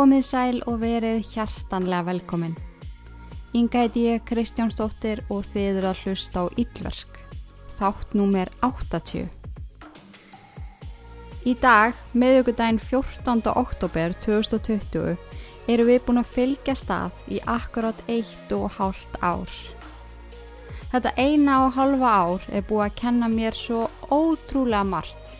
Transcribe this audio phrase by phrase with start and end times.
[0.00, 2.54] Komið sæl og verið hjartanlega velkomin.
[3.52, 7.18] Inga heiti ég Kristjánsdóttir og þið eru að hlusta á Íllverk.
[7.76, 9.26] Þátt númer 80.
[11.44, 13.50] Í dag, meðjögudaginn 14.
[13.52, 15.18] oktober 2020,
[15.68, 19.52] eru við búin að fylgja stað í akkurát eitt og hálft ár.
[20.94, 25.36] Þetta eina og halva ár er búið að kenna mér svo ótrúlega margt.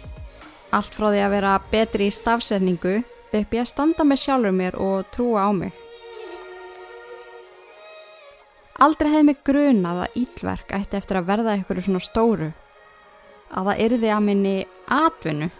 [0.68, 2.98] Allt frá því að vera betri í stafsetningu
[3.38, 5.72] upp ég að standa með sjálfur mér og trúa á mig.
[8.80, 12.48] Aldrei hefði mig grunað að ílverk ætti eftir að verða ykkur svona stóru.
[13.50, 14.54] Að það yrði að minni
[14.96, 15.50] atvinnu.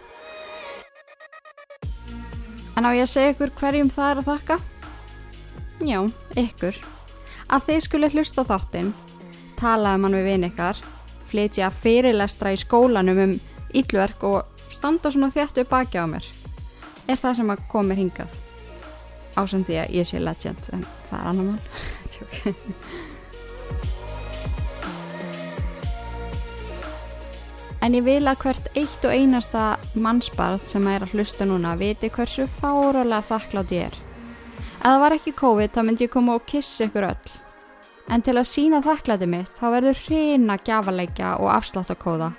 [2.79, 4.59] En á ég að segja ykkur hverjum það er að þakka?
[5.85, 5.99] Já,
[6.39, 6.81] ykkur.
[7.51, 8.93] Að þið skulle hlusta þáttinn,
[9.59, 10.83] tala um hann við vinn ykkar,
[11.29, 13.39] flytja fyrirlestra í skólanum um
[13.75, 16.40] ílverk og standa svona þjættu baki á mér
[17.11, 18.35] er það sem að komir hingað?
[19.39, 21.61] Ásandi að ég sé legend en það er annar mál.
[27.81, 29.61] En ég vil að hvert eitt og einasta
[29.97, 33.95] mannsbarð sem er að hlusta núna viti hversu fárólega þakklátt ég er.
[34.81, 37.33] Ef það var ekki COVID þá myndi ég koma og kissa ykkur öll.
[38.13, 42.29] En til að sína þakklæti mitt þá verður hreina gjafaleikja og afsláttakóða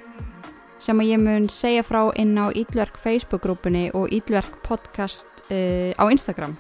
[0.83, 6.05] sem að ég mun segja frá inn á Ídverk Facebook-grúpunni og Ídverk podcast uh, á
[6.11, 6.57] Instagram.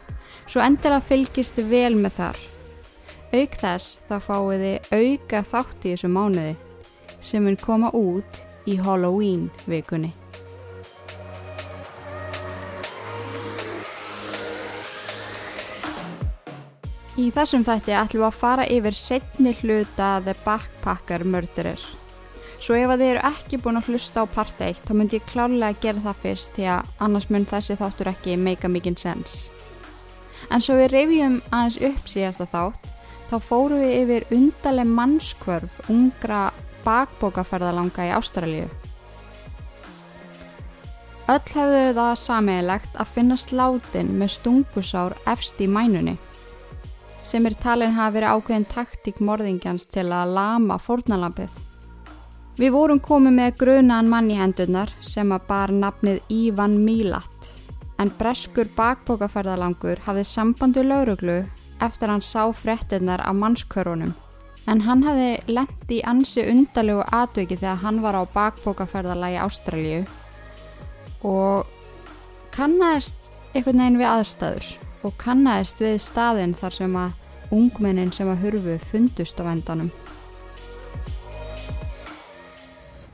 [0.46, 2.40] Svo endilega fylgist vel með þar.
[3.32, 6.56] Auk þess þá fáið þið auka þátt í þessu mánuði
[7.22, 10.12] sem mun koma út í Halloween vikunni.
[17.20, 22.01] Í þessum þætti ætlum við að fara yfir setni hluta The Backpacker Murderer.
[22.62, 25.24] Svo ef að þið eru ekki búin að hlusta á part 1 þá myndi ég
[25.26, 28.98] klárlega að gera það fyrst því að annars mun þessi þáttur ekki make a mikinn
[29.00, 29.32] sens.
[30.46, 32.86] En svo við reyfjum aðeins upp síðasta þátt
[33.32, 36.44] þá fóru við yfir undarleg mannskvörf ungra
[36.86, 38.68] bakbókaferðalanga í Ástralju.
[41.32, 46.14] Öll hefðu það sameigilegt að finna sláttinn með stungusár efst í mænunni
[47.26, 51.71] sem er talin hafa verið ákveðin taktík morðingjans til að lama fórnalampið.
[52.52, 57.46] Við vorum komið með grunaðan mann í hendurnar sem að bar nafnið Ívan Mílat
[58.02, 61.38] en breskur bakbókaferðalangur hafði sambandu lauruglu
[61.80, 64.12] eftir hann sá frettinnar af mannskörunum.
[64.68, 70.04] En hann hafði lendi ansi undalegu atviki þegar hann var á bakbókaferðalagi Ástralju
[71.24, 71.66] og
[72.52, 73.16] kannast
[73.54, 74.70] einhvern veginn við aðstæður
[75.08, 77.18] og kannast við staðinn þar sem að
[77.52, 79.88] ungmennin sem að hurfu fundust á vendanum.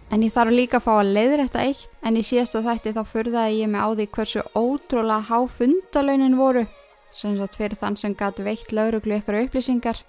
[0.09, 1.89] En ég þarf líka að fá að leiðrætta eitt.
[2.01, 6.65] En í síðasta þætti þá fyrðaði ég mig á því hversu ótrúlega há fundalaunin voru.
[7.13, 10.01] Sem svo fyrir þann sem gæti veitt lauruglu ykkur upplýsingar.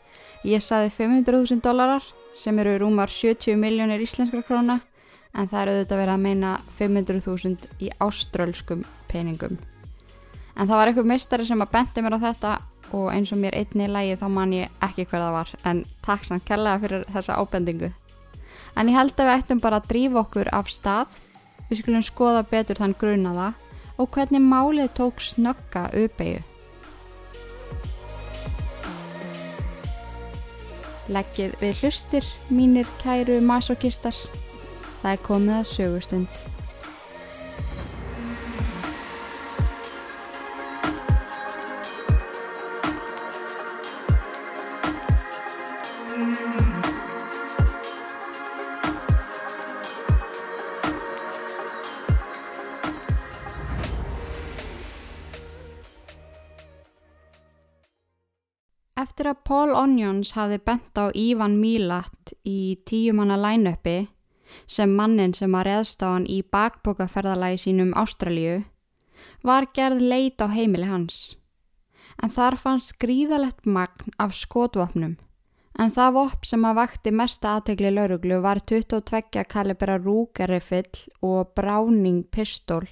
[0.48, 2.06] Ég saði 500.000 dólarar
[2.40, 4.80] sem eru rúmar 70 miljónir íslenskra króna.
[5.36, 9.59] En það eru auðvitað verið að meina 500.000 í áströlskum peningum.
[10.56, 12.58] En það var einhver mistari sem að benti mér á þetta
[12.96, 15.58] og eins og mér einni í lægi þá man ég ekki hver það var.
[15.68, 17.92] En takk samt kærlega fyrir þessa ábendingu
[18.75, 21.18] en ég held að við ættum bara að drífa okkur af stað,
[21.69, 23.53] við skulum skoða betur þann grunaða
[24.00, 26.44] og hvernig málið tók snögga uppeyju.
[31.09, 34.16] Leggið við hlustir, mínir kæru masokistar,
[35.02, 36.41] það er komið að sögustund.
[59.09, 64.03] Eftir að Paul Onions hafi bent á Ívan Mílat í tíumanna line-upi
[64.70, 68.59] sem mannin sem að reðst á hann í bakbókaferðalagi sínum Ástralju
[69.41, 71.40] var gerð leit á heimili hans.
[72.22, 75.17] En þar fannst gríðalegt magn af skotvopnum.
[75.79, 82.28] En það vopp sem að vakti mesta aðtegli lauruglu var 22 kalibera rúkarifill og bráning
[82.29, 82.85] pistól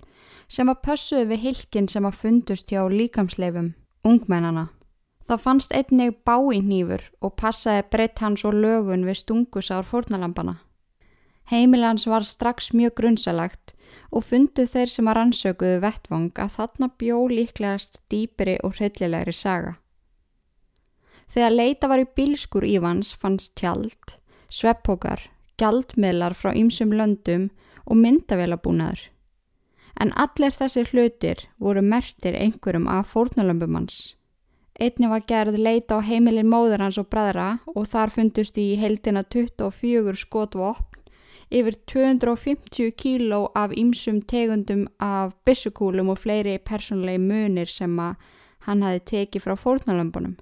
[0.50, 4.72] sem að pössuði við hilkin sem að fundust hjá líkamsleifum, ungmennana.
[5.28, 10.62] Það fannst einnig báinnýfur og passaði breytt hans og lögun við stungusár fórnalampana.
[11.52, 13.74] Heimilans var strax mjög grunnsalagt
[14.12, 19.78] og funduð þeir sem að rannsökuðu vettvang að þarna bjó líklegast dýpiri og hryllilegri saga.
[21.28, 24.16] Þegar leita var í bílskur Ívans fannst tjald,
[24.48, 25.26] sveppókar,
[25.60, 27.50] gjaldmiðlar frá ýmsum löndum
[27.86, 29.10] og myndavélabúnaður.
[30.00, 34.17] En allir þessir hlutir voru mertir einhverjum af fórnalömbumanns.
[34.78, 39.24] Einni var gerð leita á heimilin móður hans og bræðra og þar fundust í heldina
[39.26, 40.86] 24 skotvopn,
[41.50, 47.98] yfir 250 kíló af ýmsum tegundum af bissukúlum og fleiri persónlegi munir sem
[48.68, 50.36] hann hafi tekið frá fórnalömbunum.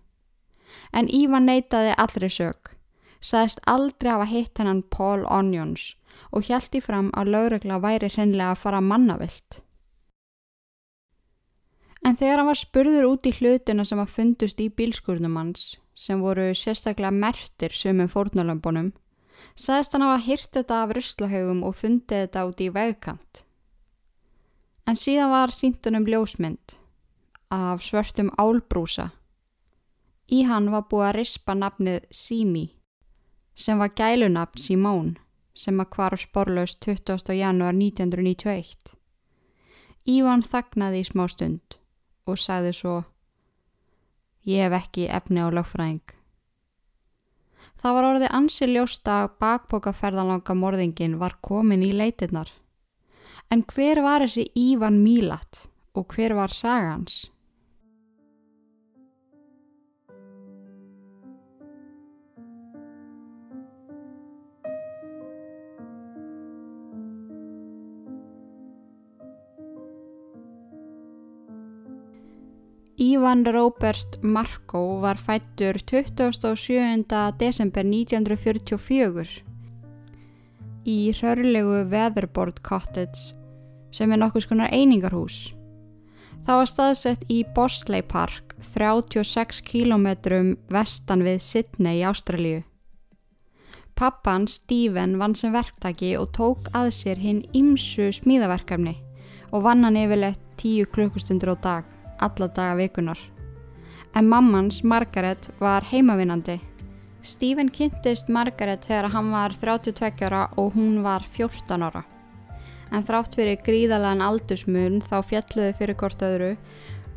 [0.91, 2.73] En Ívan neytaði allri sög,
[3.21, 5.93] saðist aldrei hafa hitt hennan Paul Onions
[6.31, 9.61] og hjælti fram að lögregla væri hreinlega að fara mannavilt.
[12.05, 16.21] En þegar hann var spurður út í hlutina sem að fundust í bílskurnum hans, sem
[16.21, 18.91] voru sérstaklega mertir sömum fórnalömbunum,
[19.57, 23.41] saðist hann hafa hýrt þetta af ruslahaugum og fundið þetta út í vegkant.
[24.85, 26.75] En síðan var síntunum ljósmynd
[27.49, 29.07] af svörstum álbrúsa.
[30.29, 32.67] Í hann var búið að rispa nafnið Simi,
[33.57, 35.09] sem var gælunafn Simón,
[35.57, 37.33] sem að kvarf sporlaust 20.
[37.33, 38.93] janúar 1991.
[40.05, 41.79] Ívan þagnaði í smá stund
[42.25, 42.95] og sagði svo
[44.45, 46.03] Ég hef ekki efni á lögfræðing.
[47.81, 52.51] Það var orðið ansi ljósta að bakbókaferðalanga morðingin var komin í leitinnar.
[53.49, 55.65] En hver var þessi Ívan Mílat
[55.97, 57.31] og hver var sagans?
[72.97, 77.03] Ívan Róberst Markó var fættur 27.
[77.37, 79.41] desember 1944
[80.87, 83.35] í hrörlegu Weatherboard Cottage
[83.91, 85.51] sem er nokkus konar einingarhús.
[86.47, 92.61] Það var staðsett í Bosley Park 36 km vestan við Sydney í Ástralju.
[93.99, 98.95] Pappan Stephen vann sem verktaki og tók að sér hinn ymsu smíðaverkefni
[99.51, 103.19] og vann hann yfirleitt 10 klukkustundur á dag alla daga vikunar.
[104.15, 106.59] En mammans, Margaret, var heimavinnandi.
[107.25, 112.03] Stephen kynntist Margaret þegar hann var 32 ára og hún var 14 ára.
[112.93, 116.51] En þrátt fyrir gríðalega aldursmun þá fjalluðu fyrir hvort öðru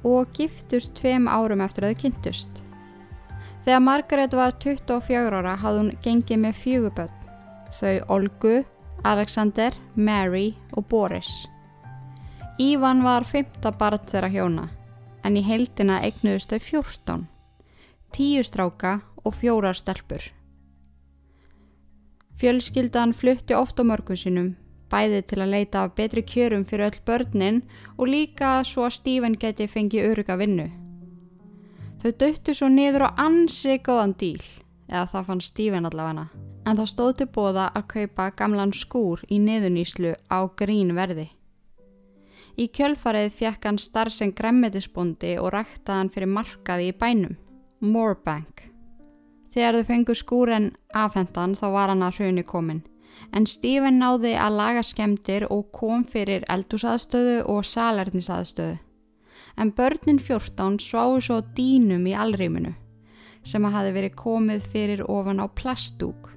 [0.08, 2.62] og giftust tveim árum eftir að þau kynntust.
[3.66, 7.28] Þegar Margaret var 24 ára hafði hún gengið með fjöguböld.
[7.78, 8.56] Þau Olgu,
[9.04, 11.30] Alexander, Mary og Boris.
[12.58, 14.66] Ívan var fymta barn þeirra hjóna
[15.24, 17.26] en í heildina eignuðust þau 14,
[18.16, 20.22] 10 stráka og fjórar stelpur.
[22.38, 24.52] Fjölskyldan flutti oft á mörgum sinum,
[24.90, 27.62] bæði til að leita af betri kjörum fyrir öll börnin
[27.96, 30.68] og líka svo að Stífen geti fengið öruga vinnu.
[31.98, 34.44] Þau döttu svo niður á ansi góðan díl,
[34.86, 36.28] eða það fann Stífen allavega,
[36.64, 41.26] en það stóð til bóða að kaupa gamlan skúr í niðuníslu á grín verði.
[42.58, 47.36] Í kjölfarið fjekk hann starf sem gremmetisbondi og ræktaði hann fyrir markaði í bænum,
[47.78, 48.64] Moorbank.
[49.54, 52.82] Þegar þau fengu skúren afhendan þá var hann að hraunni komin,
[53.30, 58.76] en Stephen náði að laga skemdir og kom fyrir eldúsaðstöðu og salernisaðstöðu.
[59.58, 62.74] En börnin 14 sváu svo dínum í alrýminu,
[63.46, 66.32] sem að hafi verið komið fyrir ofan á plastdúk,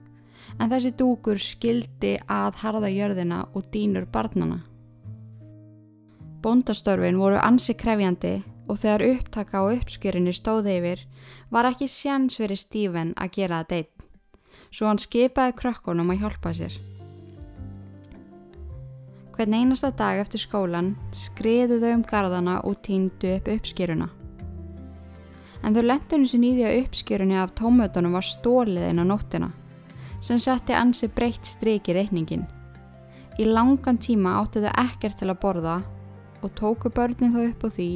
[0.61, 4.67] en þessi dúkur skildi að harða jörðina og dínur barnana.
[6.41, 11.03] Bóndastörfin voru ansi krefjandi og þegar upptaka á uppskjörinni stóði yfir
[11.53, 14.05] var ekki sjans fyrir Stífen að gera það deitt,
[14.73, 16.79] svo hann skipaði krökkunum að hjálpa sér.
[19.35, 24.09] Hvern einasta dag eftir skólan skriðu þau um gardana og týndu upp uppskjöruna.
[25.61, 29.53] En þau lendinu sem í því að uppskjörunni af tómötunum var stóliðin á nóttina,
[30.25, 32.49] sem setti ansi breytt stryk í reikningin.
[33.37, 35.81] Í langan tíma áttu þau ekkert til að borða
[36.41, 37.91] og tóku börnin þó upp á því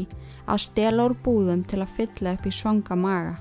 [0.45, 3.35] að stela úr búðum til að fylla upp í svanga maga.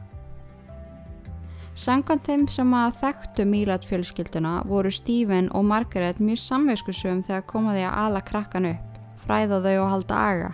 [1.74, 7.82] Sangan þeim sem að þekktu Mílat fjölskylduna voru Stephen og Margaret mjög samvegskusum þegar komaði
[7.88, 10.50] að ala krakkan upp, fræða þau og halda aga.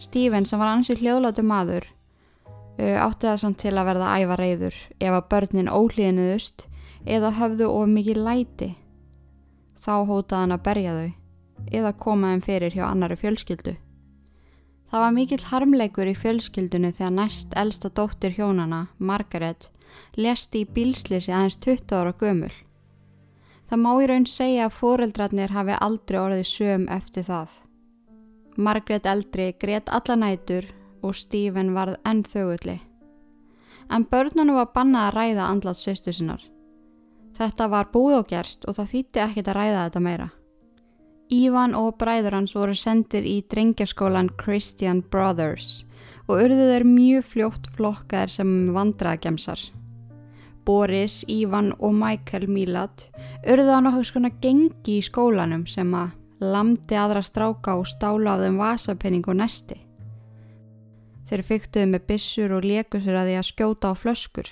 [0.00, 1.90] Stephen sem var ansið hljóðlátu maður
[2.80, 6.66] átti það samt til að verða æfa reyður ef að börnin ólíðinuðust
[7.04, 8.70] eða höfðu of mikið læti.
[9.80, 11.19] Þá hótaði hann að berja þau
[11.70, 13.76] eða koma þeim fyrir hjá annari fjölskyldu.
[14.90, 19.68] Það var mikill harmleikur í fjölskyldunni þegar næst elsta dóttir hjónana, Margaret,
[20.18, 22.50] lesti í bílslisi aðeins 20 ára gömul.
[23.70, 27.52] Það má í raun segja að foreldrarnir hafi aldrei orðið söm eftir það.
[28.58, 30.66] Margaret eldri greitt alla nætur
[31.06, 32.80] og Stephen varð enn þögulli.
[33.90, 36.42] En börnunum var bannað að ræða andlat sýstu sinnar.
[37.38, 38.18] Þetta var búið
[38.66, 40.28] og það þýtti ekkit að ræða þetta meira.
[41.30, 45.84] Ívan og bræður hans voru sendir í drengjaskólan Christian Brothers
[46.26, 49.60] og urðu þeir mjög fljótt flokkar sem vandraðgemsar.
[50.66, 53.04] Boris, Ívan og Michael Milat
[53.46, 58.42] urðu á nokkuð skona gengi í skólanum sem að lamdi aðra stráka og stála á
[58.42, 59.76] þeim vasapenning og nesti.
[61.30, 64.50] Þeir fyktuðu með bissur og lékusur að því að skjóta á flöskur.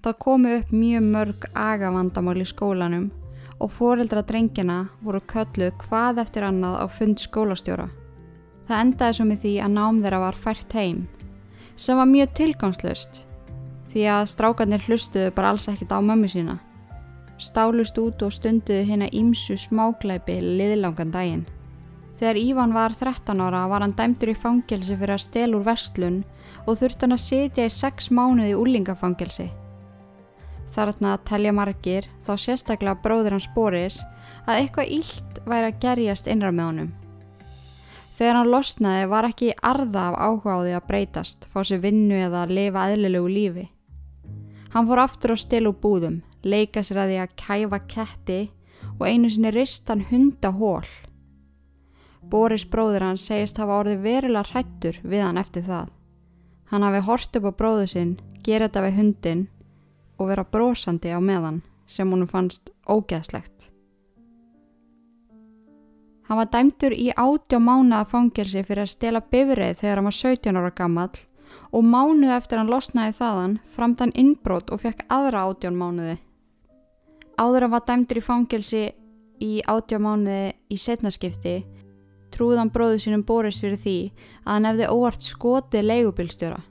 [0.00, 3.10] Það komu upp mjög mörg agavandamál í skólanum
[3.64, 7.88] og foreldra drengina voru kölluð hvað eftir annað á fund skólastjóra.
[8.68, 11.00] Það endaði svo með því að nám þeirra var fært heim,
[11.76, 13.24] sem var mjög tilgangslust
[13.94, 16.60] því að strákarnir hlustuðu bara alls ekkit á mömmu sína
[17.38, 21.44] stálust út og stunduðu hérna ímsu smáglæpi liðlangan daginn.
[22.18, 26.22] Þegar Ívan var 13 ára var hann dæmtur í fangelsi fyrir að stel úr vestlun
[26.64, 29.48] og þurft hann að sitja í 6 mánuði í úlingafangelsi.
[30.74, 34.00] Þarna að telja margir, þá sérstaklega bróður hans Boris,
[34.48, 36.88] að eitthvað ílt væri að gerjast innra með honum.
[38.14, 42.56] Þegar hann losnaði var ekki arða af áhugaði að breytast, fá sér vinnu eða að
[42.58, 43.64] lifa eðlilegu lífi.
[44.74, 48.40] Hann fór aftur á stil og búðum, leika sér að því að kæfa ketti
[48.98, 50.86] og einu sinni ristan hundahól.
[52.30, 55.90] Boris bróður hann segist hafa orðið verilega hrættur við hann eftir það.
[56.70, 59.44] Hann hafi horst upp á bróðu sinn, gera þetta við hundin
[60.18, 63.70] og vera brosandi á meðan sem honum fannst ógeðslegt.
[66.24, 70.18] Hann var dæmtur í átti og mánaða fangelsi fyrir að stela bifrið þegar hann var
[70.18, 71.10] 17 ára gammal
[71.70, 76.16] og mánuð eftir hann losnaði þaðan framtann innbrót og fekk aðra átjón mánuði.
[77.36, 78.84] Áður að var dæmdur í fangelsi
[79.44, 81.56] í átjámánuði í setnaskipti
[82.34, 83.98] trúðan bróðu sínum Boris fyrir því
[84.44, 86.62] að hann hefði óvart skotið leigubilstjóra.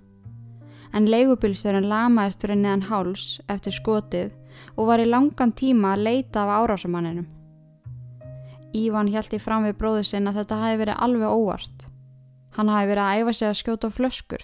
[0.93, 4.33] En leigubilstjóran lamaðist fyrir neðan háls eftir skotið
[4.77, 7.25] og var í langan tíma að leita af árásamanninum.
[8.73, 11.87] Ívan í fram við bróðu sinn að þetta hafi verið alveg óvart.
[12.57, 14.43] Hann hafi verið að æfa sig að skjóta flöskur.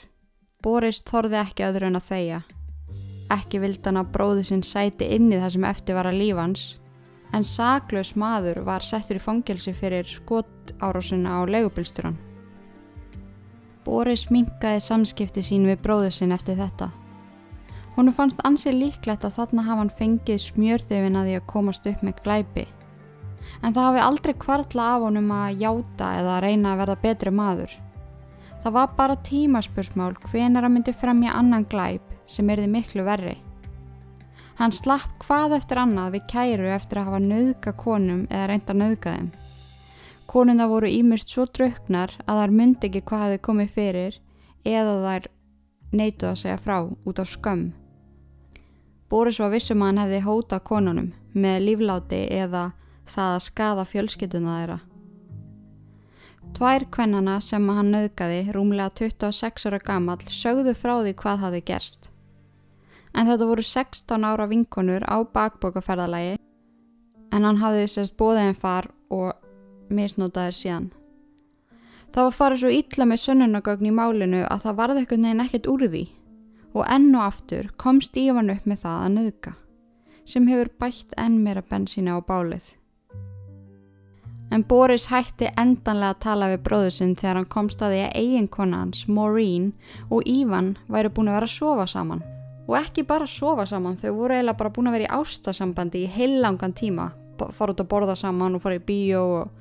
[0.62, 2.42] Boris þorði ekki öðru en að þeia.
[3.30, 6.80] Ekki vild hann að bróði sinn sæti inn í það sem eftir var að lífans
[7.34, 12.18] en saklaus maður var settur í fangelsi fyrir skot árásuna á legubilsturan.
[13.90, 16.92] Boris minkaði samskipti sín við bróðu sinn eftir þetta.
[17.96, 22.04] Húnu fannst ansið líklegt að þarna hafa hann fengið smjörþöfin að því að komast upp
[22.06, 22.66] með glæpi.
[23.64, 27.34] En það hafi aldrei kvartla af honum að játa eða að reyna að verða betri
[27.34, 27.74] maður.
[28.62, 33.38] Það var bara tímaspursmál hvenar að myndi fremja annan glæp sem erði miklu verri.
[34.60, 39.18] Hann slapp hvað eftir annað við kæru eftir að hafa nöðga konum eða reynda nöðga
[39.18, 39.30] þeim.
[40.30, 44.20] Konuna voru ímyrst svo draugnar að þær myndi ekki hvað hefði komið fyrir
[44.68, 45.30] eða þær
[46.00, 47.72] neituð að segja frá út á skömm.
[49.10, 52.68] Boris var vissum að hann hefði hóta konunum með lífláti eða
[53.10, 54.78] það að skada fjölskytuna þeirra.
[56.60, 62.10] Tvær kvennana sem hann nöðgaði, rúmlega 26 ára gammal, sögðu frá því hvað hafi gerst
[63.14, 66.38] en þetta voru 16 ára vinkonur á bakbókaferðalagi
[67.34, 69.49] en hann hafði sérst bóðið en far og
[69.94, 70.88] misnótaði síðan.
[72.10, 75.70] Það var farið svo illa með sönnunagögn í málinu að það varði ekkert neginn ekkert
[75.70, 76.04] úr því
[76.74, 79.54] og enn og aftur kom Stífan upp með það að nöðka
[80.30, 82.68] sem hefur bætt enn meira bensína á bálið.
[84.50, 88.16] En Boris hætti endanlega að tala við bróðu sinn þegar hann komst að því að
[88.18, 89.72] eiginkona hans, Maureen
[90.10, 92.26] og Ívan væri búin að vera að sofa saman
[92.70, 96.12] og ekki bara sofa saman, þau voru eiginlega bara búin að vera í ástasambandi í
[96.14, 97.12] heilangan tíma
[97.56, 99.59] fara út að borða saman og fara í bíó og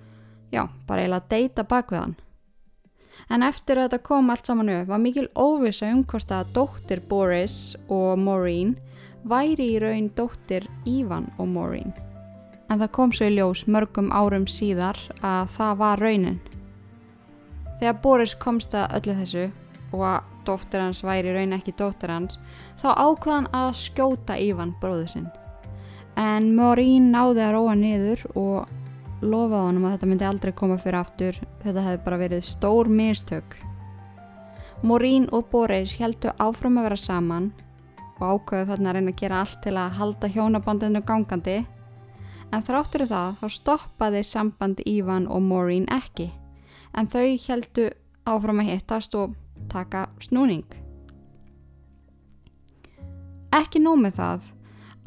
[0.52, 2.16] já, bara eiginlega að deyta bak við hann.
[3.28, 7.76] En eftir að þetta kom allt saman upp var mikil óvisa umkost að dóttir Boris
[7.92, 8.76] og Maureen
[9.28, 11.92] væri í raun dóttir Ivan og Maureen.
[12.68, 16.40] En það kom svo í ljós mörgum árum síðar að það var raunin.
[17.80, 19.44] Þegar Boris komst að öllu þessu
[19.92, 22.38] og að dóttir hans væri raun ekki dóttir hans
[22.80, 25.28] þá ákvaðan að skjóta Ívan bróðu sinn.
[26.18, 28.77] En Morín náði að róa niður og
[29.22, 31.38] lofaði honum að þetta myndi aldrei koma fyrir aftur.
[31.62, 33.56] Þetta hefði bara verið stór mistök.
[34.82, 37.48] Morín og Boris heldu áfram að vera saman
[38.18, 41.56] og ákvaðu þarna að reyna að gera allt til að halda hjónabandinu gangandi.
[42.54, 46.30] En þráttur það þá stoppaði samband Ívan og Morín ekki.
[46.94, 47.90] En þau heldu
[48.28, 49.34] áfram að hittast og
[49.70, 50.64] taka snúning.
[53.54, 54.46] Ekki nómið það,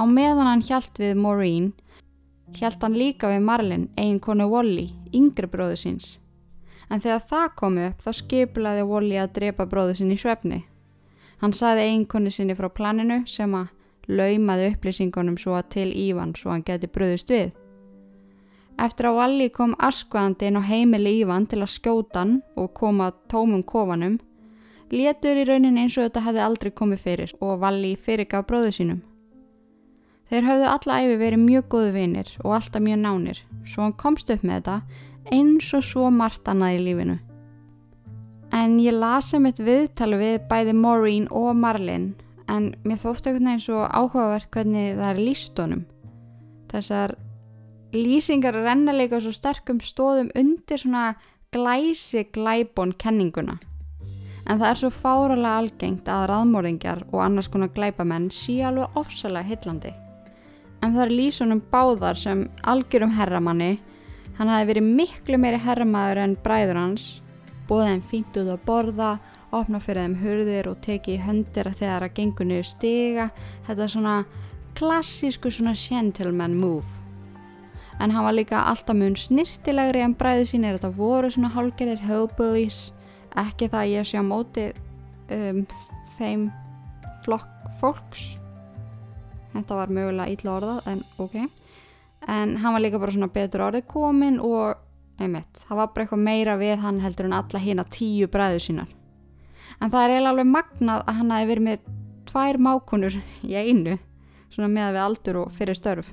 [0.02, 1.72] á meðan hann hjælt við Maureen,
[2.58, 6.18] hjælt hann líka við Marlin, eigin konu Wally, yngri bróðu síns.
[6.92, 10.66] En þegar það kom upp þá skiplaði Wally að drepa bróðu sín í svefni.
[11.42, 13.72] Hann saði eigin konu sinni frá planinu sem að
[14.12, 17.52] laumaði upplýsingunum svo að til Ívan svo hann geti bröðust við.
[18.82, 23.12] Eftir að Valli kom askvaðandi inn á heimili Ívan til að skjóta hann og koma
[23.30, 24.18] tómum kofanum,
[24.90, 29.02] létur í raunin eins og þetta hefði aldrei komið fyrir og Valli fyrirgaf bróðu sínum.
[30.32, 34.30] Þeir höfðu alla æfi verið mjög góðu vinir og alltaf mjög nánir, svo hann komst
[34.32, 34.76] upp með þetta
[35.36, 37.16] eins og svo margt annað í lífinu.
[38.56, 42.14] En ég lasi mitt viðtalu við bæði Maureen og Marlin
[42.48, 45.82] en mér þóttu einhvern veginn svo áhugavert hvernig það er lístónum.
[46.72, 47.14] Þessar
[47.92, 51.18] lýsingar renna líka svo sterkum stóðum undir svona
[51.52, 53.58] glæsi glæbón kenninguna.
[54.48, 59.52] En það er svo fáralega algengt að raðmóringjar og annars konar glæbamenn sé alveg ofsalega
[59.52, 59.92] hillandi.
[60.82, 63.76] En það er lýsunum báðar sem algjörum herramanni,
[64.40, 67.06] hann hafi verið miklu meiri herramaður en bræður hans,
[67.70, 69.12] bóðið þeim fínt út að borða,
[69.54, 73.30] opna fyrir þeim hurðir og teki í höndir að þeirra gengur niður stiga,
[73.68, 74.16] þetta er svona
[74.80, 76.98] klassísku svona gentleman move.
[78.02, 82.02] En hann var líka alltaf mun snirtilegri en bræðu sín er þetta voru svona hálgerðir
[82.08, 82.88] hillbillies.
[83.38, 84.68] Ekki það að ég sé á móti
[85.30, 85.66] um,
[86.18, 86.50] þeim
[87.22, 88.32] flokk fólks
[89.54, 93.88] þetta var mögulega ítla orðað en ok en hann var líka bara svona betur orðið
[93.90, 94.78] komin og
[95.22, 98.96] einmitt, það var bara eitthvað meira við hann heldur en alla hína tíu bræðu sínar
[99.82, 101.92] en það er eiginlega alveg magnað að hann hafi verið með
[102.32, 104.00] tvær mákunur í einu
[104.52, 106.12] svona með við aldur og fyrir störf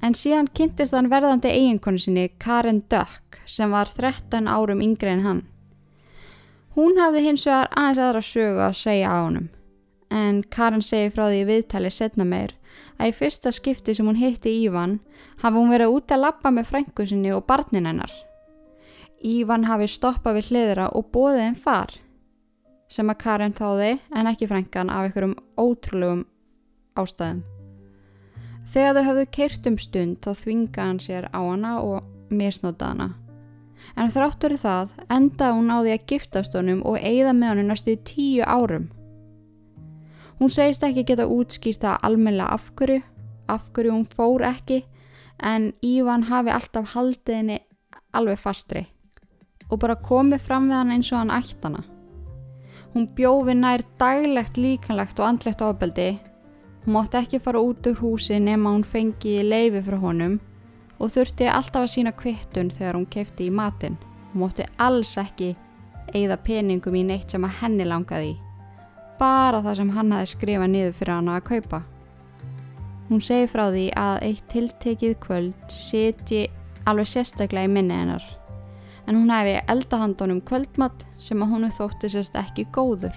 [0.00, 5.24] En síðan kynntist hann verðandi eiginkonu sinni Karen Dökk sem var 13 árum yngre en
[5.26, 5.42] hann.
[6.76, 9.50] Hún hafði hins vegar aðeins aðra sögu að segja á honum.
[10.10, 12.56] En Karen segi frá því viðtali setna meir
[12.98, 14.98] að í fyrsta skipti sem hún hitti Ívan
[15.42, 18.12] hafi hún verið út að lappa með frængu sinni og barnin hennar.
[19.22, 21.94] Ívan hafi stoppað við hliðra og bóðið henn far
[22.90, 26.26] sem að Karen þáði en ekki frængan af einhverjum ótrúlegum
[26.98, 27.42] ástæðum.
[28.70, 33.12] Þegar þau hafðu keirt um stund þá þvinga hann sér á hana og misnóta hana.
[33.98, 37.70] En þráttur í það endaði hún á því að giftast honum og eigða með hann
[37.70, 38.90] næstu tíu árum.
[40.40, 43.02] Hún segist ekki geta útskýrt það almenna afhverju,
[43.52, 44.80] afhverju hún fór ekki
[45.44, 47.58] en Ívan hafi alltaf haldið henni
[48.16, 48.86] alveg fastri
[49.70, 51.84] og bara komið fram við hann eins og hann ætt hana.
[52.90, 56.08] Hún bjófi nær daglegt líkanlegt og andlegt ofbeldi
[56.86, 60.38] Hún mátti ekki fara út úr húsi nema hún fengi leifi frá honum
[60.98, 63.98] og þurfti alltaf að sína kvittun þegar hún kefti í matin.
[64.32, 65.50] Hún mátti alls ekki
[66.14, 68.38] eigða peningum í neitt sem að henni langaði í.
[69.20, 71.82] Bara það sem hann hafi skrifað niður fyrir hana að kaupa.
[73.10, 76.46] Hún segi frá því að eitt tiltekið kvöld seti
[76.88, 78.24] alveg sérstaklega í minni hennar.
[79.04, 83.16] En hún hefði eldahandunum kvöldmatt sem að húnu þótti sérst ekki góður.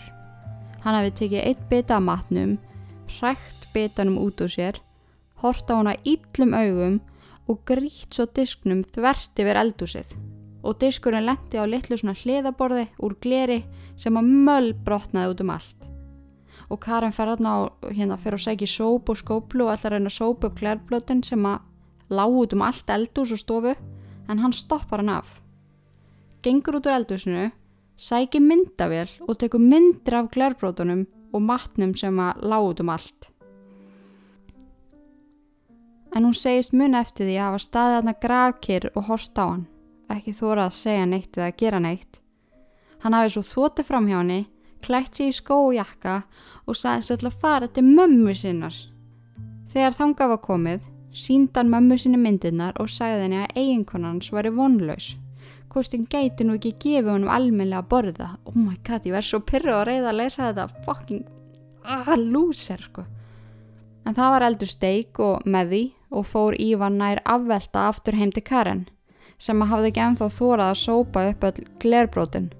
[0.84, 2.58] Hann hefði tekið eitt bita af matnum
[3.20, 4.80] hrægt betanum út úr sér,
[5.44, 7.00] horta hana íllum augum
[7.48, 10.14] og grítt svo disknum þvert yfir eldúsið
[10.64, 13.64] og diskurinn lendi á litlu svona hliðaborði úr gleri
[14.00, 15.93] sem að möll brotnaði út um allt.
[16.70, 20.00] Og Karin fer aðna á hérna fyrir að segja sóp og skóplu og ætlar að
[20.00, 21.60] reyna að sópa upp klærblötin sem að
[22.14, 23.74] lág út um allt eldús og stofu
[24.30, 25.42] en hann stoppar hann af.
[26.44, 27.52] Gengur út úr eldúsinu,
[27.98, 33.30] sækir myndavél og tekur myndir af klærbrótunum og matnum sem að lág út um allt.
[36.14, 39.64] En hún segist mun eftir því að hafa staðið aðna gravkir og horst á hann,
[40.14, 42.20] ekki þóra að segja neitt eða gera neitt.
[43.02, 44.44] Hann hafi svo þótið fram hjá henni,
[44.84, 46.24] klætt sér í skó og
[46.66, 48.76] og sagðist alltaf fara til mömmu sinnar.
[49.72, 55.16] Þegar þanga var komið, síndan mömmu sinni myndirnar og sagði henni að eiginkonans væri vonlaus.
[55.74, 58.28] Hún gæti nú ekki gefið honum almenlega að borða?
[58.46, 61.24] Oh my god, ég verð svo pyrruð að reyða að lesa þetta fucking
[61.84, 63.06] ah, lúser sko.
[64.06, 68.32] En það var eldur steik og með því og fór Ívan nær afvelta aftur heim
[68.32, 68.84] til Karen
[69.42, 72.52] sem hafði ekki enþá þórað að sópa upp öll glerbrótin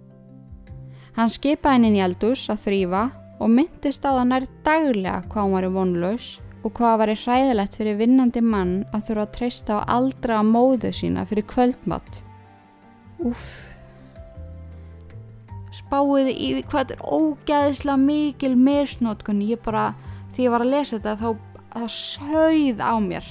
[1.18, 3.04] hann skipaði henni í eldus að þrýfa
[3.40, 6.28] og myndist á það nær daglega hvað hann var í vonlaus
[6.64, 10.44] og hvað var í hræðilegt fyrir vinnandi mann að þurfa að treysta á aldra á
[10.48, 12.24] móðu sína fyrir kvöldmatt
[13.24, 13.44] Úf.
[15.74, 19.42] Spáiði í því hvað er ógæðislega mikil misnótkun.
[19.48, 19.92] Ég bara,
[20.36, 21.30] því ég var að lesa þetta þá,
[21.76, 23.30] það sögð á mér.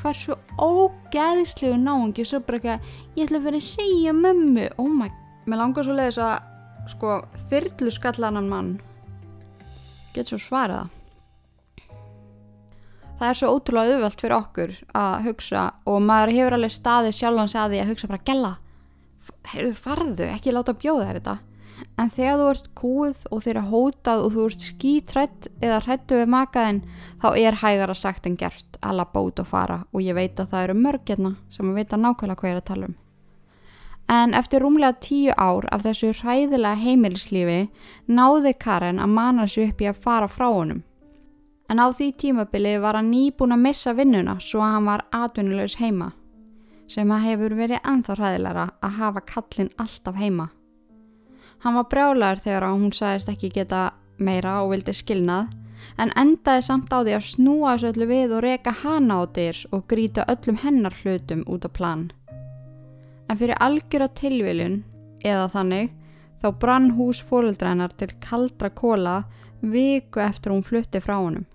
[0.00, 2.88] Hversu ógæðislegu náðungi, svo bara ekki að
[3.18, 4.66] ég ætla að vera að segja mömmu.
[4.80, 5.10] Oh my,
[5.46, 6.48] mér langar svo leiðis að,
[6.90, 8.72] sko, þyrlu skallanan mann
[10.14, 10.88] getur svo svaraða.
[13.20, 17.52] Það er svo ótrúlega auðvelt fyrir okkur að hugsa og maður hefur alveg staðið sjálfan
[17.52, 18.52] sig að því að hugsa bara gella
[19.52, 21.38] heyrðu farðu, ekki láta bjóða þér þetta
[21.98, 26.18] en þegar þú ert kúið og þeir eru hótað og þú ert skítrætt eða hrættu
[26.20, 26.82] við makaðinn
[27.22, 30.68] þá er hægara sagt en gert lappa út og fara og ég veit að það
[30.68, 33.01] eru mörg hérna sem að vita nákvæmlega hvað ég er að tala um.
[34.08, 37.60] En eftir rúmlega tíu ár af þessu hræðilega heimilislífi
[38.08, 40.82] náði Karen að mana sér upp í að fara frá honum.
[41.70, 45.78] En á því tímabili var hann nýbúin að missa vinnuna svo að hann var atvinnulegs
[45.80, 46.12] heima
[46.92, 50.50] sem að hefur verið enþá hræðilega að hafa kallin alltaf heima.
[51.62, 55.52] Hann var brjálar þegar hún sagðist ekki geta meira og vildi skilnað
[56.02, 59.64] en endaði samt á því að snúa þessu öllu við og reka hana á dyrs
[59.70, 62.10] og gríta öllum hennar hlutum út á plan.
[63.32, 64.74] En fyrir algjör að tilviljun,
[65.24, 65.94] eða þannig,
[66.42, 69.22] þá brann hús fóröldrænar til kaldra kóla
[69.62, 71.46] viku eftir hún flutti frá honum.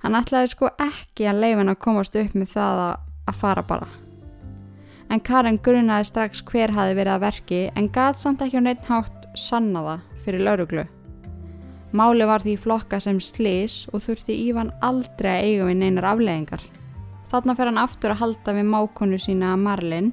[0.00, 3.90] Hann ætlaði sko ekki að leifin að komast upp með það að fara bara
[5.14, 8.86] en Karen grunnaði strax hver hafi verið að verki en gæt samt ekki á neitt
[8.88, 10.84] hátt sannaða fyrir lauruglu.
[11.94, 16.64] Máli var því flokka sem slis og þurfti Ívan aldrei að eiga við neinar afleðingar.
[17.30, 20.10] Þarna fer hann aftur að halda við mákonu sína Marlin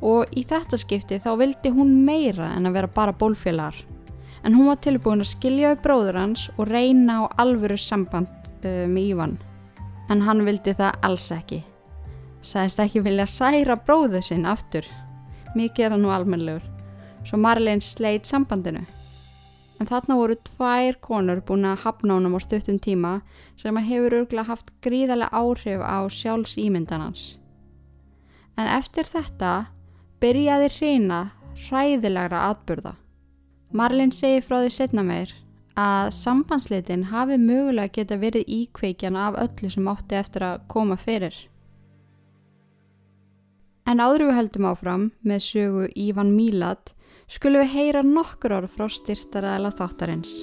[0.00, 3.76] og í þetta skipti þá vildi hún meira en að vera bara bólfélagar.
[4.44, 8.30] En hún var tilbúin að skilja við bróður hans og reyna á alvöru samband
[8.64, 9.36] uh, með Ívan.
[10.10, 11.60] En hann vildi það alls ekki
[12.42, 14.86] sagðist ekki vilja særa bróðu sinn aftur.
[15.56, 16.64] Mikið er hann nú almenlegur.
[17.26, 18.86] Svo Marlene sleit sambandinu.
[19.80, 23.20] En þarna voru tvær konur búin að hafna honum á stuttum tíma
[23.60, 27.36] sem hefur örgulega haft gríðarlega áhrif á sjálfs ímyndanans.
[28.60, 29.70] En eftir þetta
[30.20, 31.20] byrjaði hreina
[31.66, 32.94] hræðilegra atburða.
[33.72, 35.34] Marlene segi frá því setna meir
[35.78, 41.36] að sambandslitin hafi mögulega geta verið íkveikjan af öllu sem átti eftir að koma fyrir.
[43.86, 46.92] En áður við höldum áfram með sögu Ívan Mílat
[47.30, 50.34] skulum við heyra nokkur orð frá styrtaræðila þáttarins.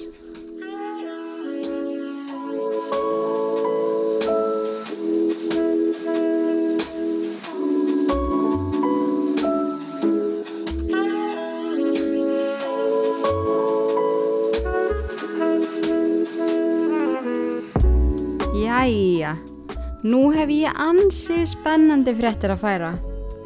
[20.06, 22.92] Nú hef ég ansi spennandi fréttir að færa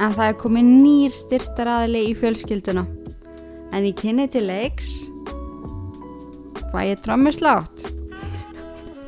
[0.02, 2.84] en það er komið nýr styrtaraðli í fjölskylduna.
[3.72, 4.90] En í kynni til leiks
[6.72, 7.86] fæ ég trommuslátt.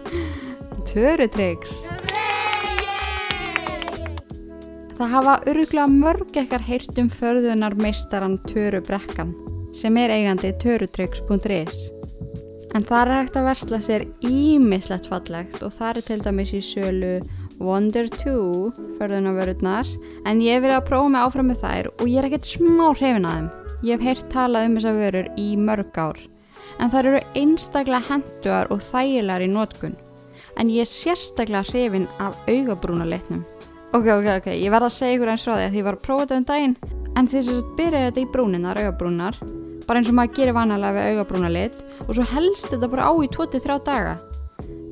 [0.89, 1.73] Törutryggs.
[4.95, 9.35] Það hafa öruglega mörg ekkar heyrt um förðunar meistaran Töru Brekkan
[9.75, 11.94] sem er eigandi törutryggs.is.
[12.75, 16.63] En það er hægt að versla sér ímislegt fallegt og það er til dæmis í
[16.65, 17.13] sölu
[17.63, 19.91] Wonder 2 förðunavörurnar
[20.27, 22.87] en ég hef verið að prófa mig áfram með þær og ég er ekkert smá
[22.91, 23.51] hrifin að þeim.
[23.85, 26.19] Ég hef heyrt talað um þessar vörur í mörg ár.
[26.83, 29.95] En þær eru einstaklega henduar og þægilegar í nótkun
[30.59, 33.45] en ég er sérstaklega hrifin af augabrúnalitnum.
[33.95, 36.07] Ok, ok, ok, ég verða að segja ykkur eins frá því að ég var að
[36.09, 36.77] prófa þetta um daginn.
[37.15, 39.39] En þess að byrja þetta í brúninar, augabrúnar
[39.89, 43.29] bara eins og maður gerir vanalega við augabrúnalit og svo helst þetta bara á í
[43.33, 44.15] 23 daga.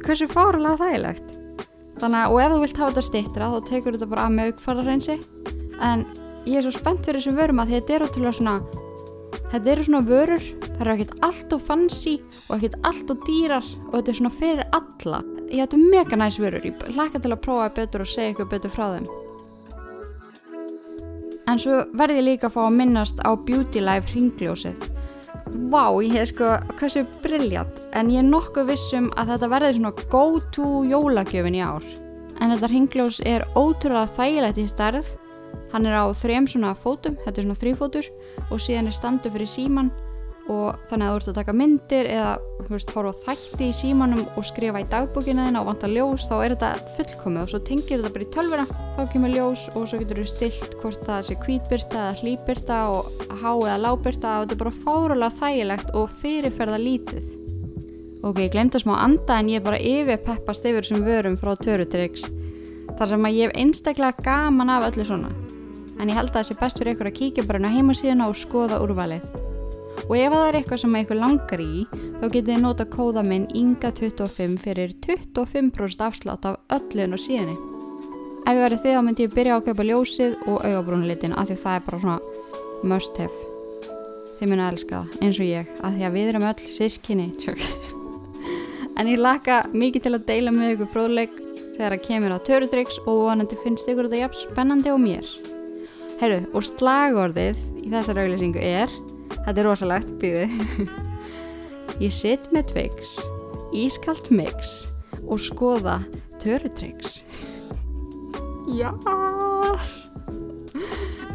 [0.02, 1.32] Hversu fáralega þægilegt?
[2.02, 4.52] Þannig að, og ef þú vilt hafa þetta stittra þá tekur þetta bara að með
[4.52, 5.18] aukfarðarreynsi
[5.82, 6.06] en
[6.48, 8.56] ég er svo spennt fyrir þessum vörum að þetta eru til svona
[9.52, 12.14] þetta eru svona vörur, það eru ekkert allt og fancy
[12.48, 16.42] og ekkert allt og dýrar og þetta er svona fyrir alla ég hættu mega næst
[16.42, 19.21] vörur, ég hlaka til að prófa betur og segja ykkur betur frá þeim
[21.48, 24.92] en svo verði líka að fá að minnast á Beauty Life ringljósið
[25.52, 30.06] Vá, ég hef sko, hversu brilljant, en ég er nokkuð vissum að þetta verði svona
[30.12, 30.22] go
[30.54, 31.84] to jólagjöfin í ár.
[32.40, 35.10] En þetta hringljós er ótrúlega þægilegt í starf,
[35.74, 38.08] hann er á þrejum svona fótum, þetta er svona þrýfótur
[38.48, 39.92] og síðan er standu fyrir síman
[40.52, 42.32] og þannig að þú ert að taka myndir eða
[42.68, 46.54] veist, horfa þætti í símanum og skrifa í dagbúkina þín og vanta ljós þá er
[46.54, 48.66] þetta fullkomið og svo tengir þetta bara í tölvuna.
[48.96, 53.28] Þá kemur ljós og svo getur þú stilt hvort það sé kvítbyrta eða hlýbyrta og
[53.42, 57.30] há eða lábyrta og þetta er bara fárulega þægilegt og fyrirferða lítið.
[58.22, 61.38] Ok, ég glemt að smá anda en ég er bara yfir peppast yfir sem vörum
[61.40, 62.28] frá Törutryggs
[62.98, 65.32] þar sem að ég hef einstaklega gaman af öllu svona.
[65.98, 68.38] En ég held að það sé best fyrir ykkur að kíkja bara á heimasíðuna og
[68.38, 69.41] skoða úrvalið
[70.08, 73.46] og ef það er eitthvað sem eitthvað langar í þá getið þið nota kóða minn
[73.58, 77.54] INGA25 fyrir 25% afslátt af öllun og síðanni.
[78.42, 81.50] Ef ég verið þið þá myndi ég byrja á að kaupa ljósið og augabrúnulitin af
[81.50, 82.18] því það er bara svona
[82.82, 83.48] must have.
[84.40, 87.28] Þið muna að elska það eins og ég af því að við erum öll sískinni.
[88.98, 91.38] en ég laka mikið til að deila með ykkur fróðleik
[91.76, 95.32] þegar það kemur á törutryggs og vonandi finnst ykkur þetta jafn spennandi og mér.
[96.18, 98.90] Herru, og slagorðið í þessar auglýsingu er
[99.42, 100.46] Þetta er rosalegt, býði.
[102.02, 103.16] Ég sitt með Twix,
[103.76, 104.72] ískalt mix
[105.26, 106.00] og skoða
[106.42, 107.20] törutryggs.
[108.78, 108.92] Já!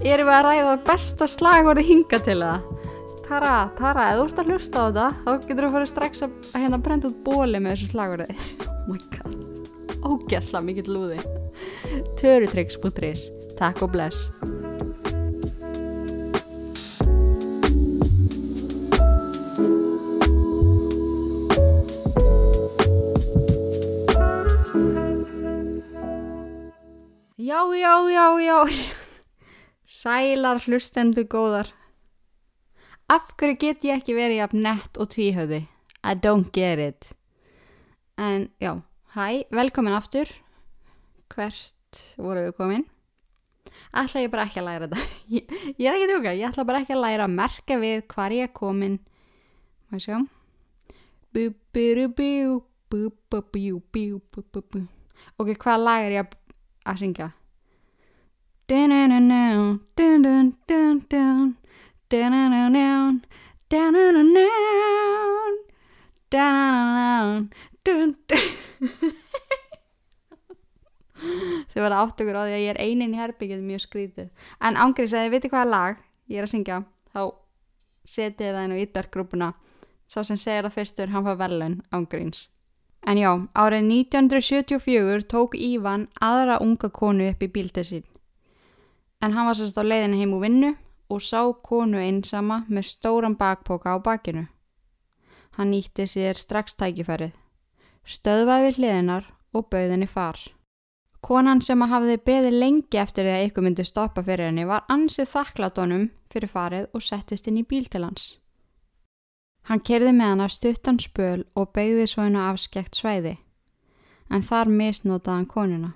[0.07, 2.73] Erum við að ræða besta slagorði hinga til það?
[3.27, 6.23] Tara, Tara, ef þú ert að hlusta á þetta, þá getur þú að fara strax
[6.23, 8.37] að hérna brenda út bóli með þessu slagorði.
[8.67, 9.35] Oh my god.
[10.07, 11.19] Ógæsla mikill lúði.
[12.21, 14.29] Törutryggs.is Takk og bless.
[27.47, 28.65] Já, já, já, já.
[29.85, 31.69] Sælar hlustendu góðar.
[33.07, 35.61] Af hverju get ég ekki verið jafn nett og tvíhauði?
[36.03, 37.13] I don't get it.
[38.19, 38.73] En já,
[39.15, 40.27] hæ, velkomin aftur.
[41.31, 42.83] Hvert voru við komin?
[43.95, 45.05] Ætla ég bara ekki að læra þetta.
[45.37, 48.35] Ég, ég er ekki þjóka, ég ætla bara ekki að læra að merka við hvar
[48.35, 48.97] ég er komin.
[49.87, 50.19] Má ég sjá?
[51.31, 51.87] Bú, bú,
[52.19, 52.27] bú,
[52.91, 52.99] bú,
[53.31, 54.05] bú, bú, bú,
[54.35, 54.83] bú, bú, bú.
[55.39, 56.35] Ok, hvað lag er ég að
[56.87, 57.27] að syngja.
[71.67, 74.27] Þið verða átt okkur á því að ég er einin í herbyggið mjög skrítið
[74.61, 76.77] en ángrís að þið viti hvaða lag ég er að syngja?
[77.13, 77.21] Þá
[78.07, 79.49] setið það inn á ítverkgrúpuna
[80.07, 82.45] sá sem segir það fyrstur hann fær velun ángríns
[83.05, 88.03] En já, árið 1974 tók Ívan aðra unga konu upp í bíltið sín.
[89.21, 90.73] En hann var sérst á leiðinu heim úr vinnu
[91.09, 94.47] og sá konu einsama með stóran bakpoka á bakinu.
[95.57, 97.33] Hann nýtti sér strax tækifærið,
[98.05, 100.37] stöðvaði við hliðinar og bauðinni far.
[101.21, 104.85] Konan sem að hafiði beði lengi eftir því að ykkur myndi stoppa fyrir henni var
[104.93, 108.35] ansið þakklátonum fyrir farið og settist inn í bíl til hans.
[109.67, 113.33] Hann kerði með hana stuttan spöl og beigði svo hennu afskekt svæði,
[114.31, 115.89] en þar misnótaði hann konuna.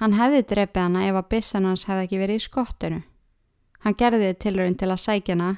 [0.00, 3.00] Hann hefði drefið hana ef að bissan hans hefði ekki verið í skottinu.
[3.84, 5.52] Hann gerði tilurinn til að sækja hana,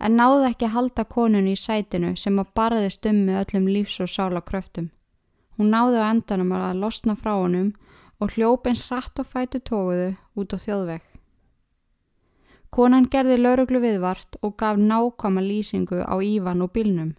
[0.00, 4.08] en náði ekki að halda konunu í sætinu sem að barði stummi öllum lífs og
[4.08, 4.88] sála kröftum.
[5.58, 7.74] Hún náði á endanum að losna frá honum
[8.22, 11.11] og hljópins hratt og fætu tóguðu út á þjóðvegg.
[12.72, 17.10] Konan gerði lauruglu viðvart og gaf nákvæma lýsingu á Ívan og bílnum.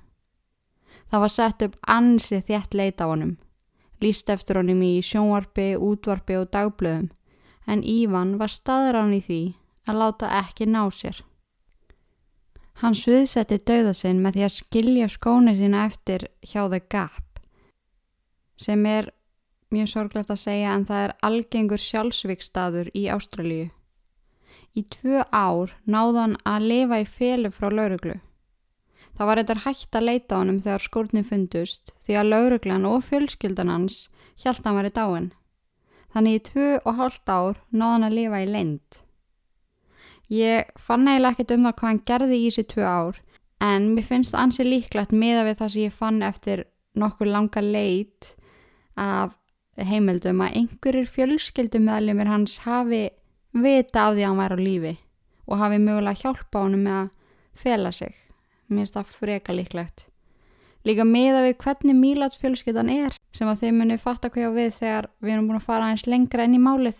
[1.13, 3.36] Það var sett upp ansið þjætt leita á honum,
[4.02, 7.12] líst eftir honum í sjónvarpi, útvarpi og dagblöðum,
[7.70, 9.42] en Ívan var staðrán í því
[9.86, 11.22] að láta ekki ná sér.
[12.82, 17.39] Hann sviðsetti dauða sinn með því að skilja skóni sína eftir hjá The Gap,
[18.58, 19.13] sem er
[19.70, 23.70] mjög sorglegt að segja en það er algengur sjálfsvíkstaður í Ástralíu.
[24.74, 28.16] Í tvö ár náðan að lifa í félu frá lauruglu.
[29.14, 33.04] Það var eitthvað hægt að leita á honum þegar skórni fundust því að lauruglan og
[33.06, 34.08] fjölskyldan hans
[34.42, 35.30] hjælt hann var í dáin.
[36.14, 39.04] Þannig í tvö og hálft ár náðan að lifa í lend.
[40.34, 43.22] Ég fann eiginlega ekkert um það hvað hann gerði í þessi tvö ár
[43.64, 46.66] en mér finnst ansi líklegt meða við það sem ég fann eftir
[46.98, 48.34] nokkur langa leit
[48.98, 49.38] af
[49.78, 53.10] heimildum að einhverjir fjölskyldum meðalumir hans hafi
[53.54, 54.94] vita af því að hann væri á lífi
[55.44, 57.10] og hafi mögulega hjálpa á hann með að
[57.63, 58.13] fela sig.
[58.68, 60.06] Mér finnst það freka líklegt.
[60.84, 65.10] Líka meða við hvernig Mílat fjölskyldan er sem að þeim muni fatta hvað við þegar
[65.20, 66.98] við erum búin að fara eins lengra inn í málið.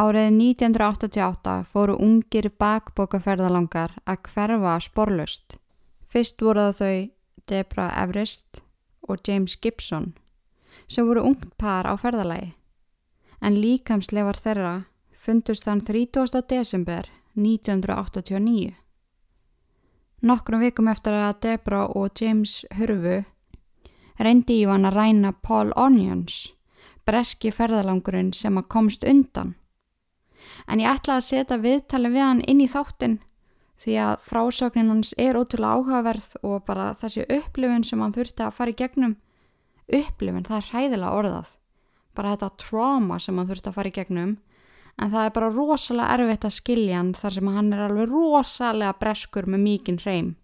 [0.00, 5.58] Árið 1988 fóru ungir bakbókaferðalangar að hverfa sporlust.
[6.08, 7.10] Fyrst voru þau
[7.50, 8.62] Debra Everest
[9.04, 10.14] og James Gibson
[10.88, 12.54] sem voru ungt par á ferðalagi
[13.40, 14.72] en líkamslegar þeirra
[15.20, 16.40] fundust þann 30.
[16.48, 18.72] desember 1989.
[20.24, 23.20] Nokkrum vikum eftir að Debra og James hörfu
[24.20, 26.50] reyndi Ívan að ræna Paul Onions,
[27.08, 29.54] breski ferðalangurinn sem að komst undan.
[30.68, 33.20] En ég ætlaði að setja viðtali við hann inn í þáttin
[33.80, 38.56] því að frásögnin hans er ótrúlega áhugaverð og bara þessi upplifun sem hann þurfti að
[38.56, 39.16] fara í gegnum.
[39.88, 41.56] Upplifun, það er hræðilega orðað.
[42.16, 44.38] Bara þetta tráma sem hann þurfti að fara í gegnum
[45.00, 48.96] en það er bara rosalega erfitt að skilja hann þar sem hann er alveg rosalega
[49.00, 50.34] breskur með mikinn hreim.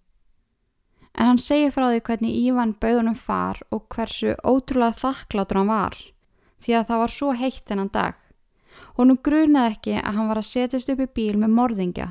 [1.16, 5.98] En hann segir frá því hvernig Ívan bauðunum far og hversu ótrúlega þakklátur hann var
[6.56, 8.14] því að það var svo heitt þennan dag.
[8.96, 12.08] Honum grunaði ekki að hann var að setjast upp í bíl með morðingja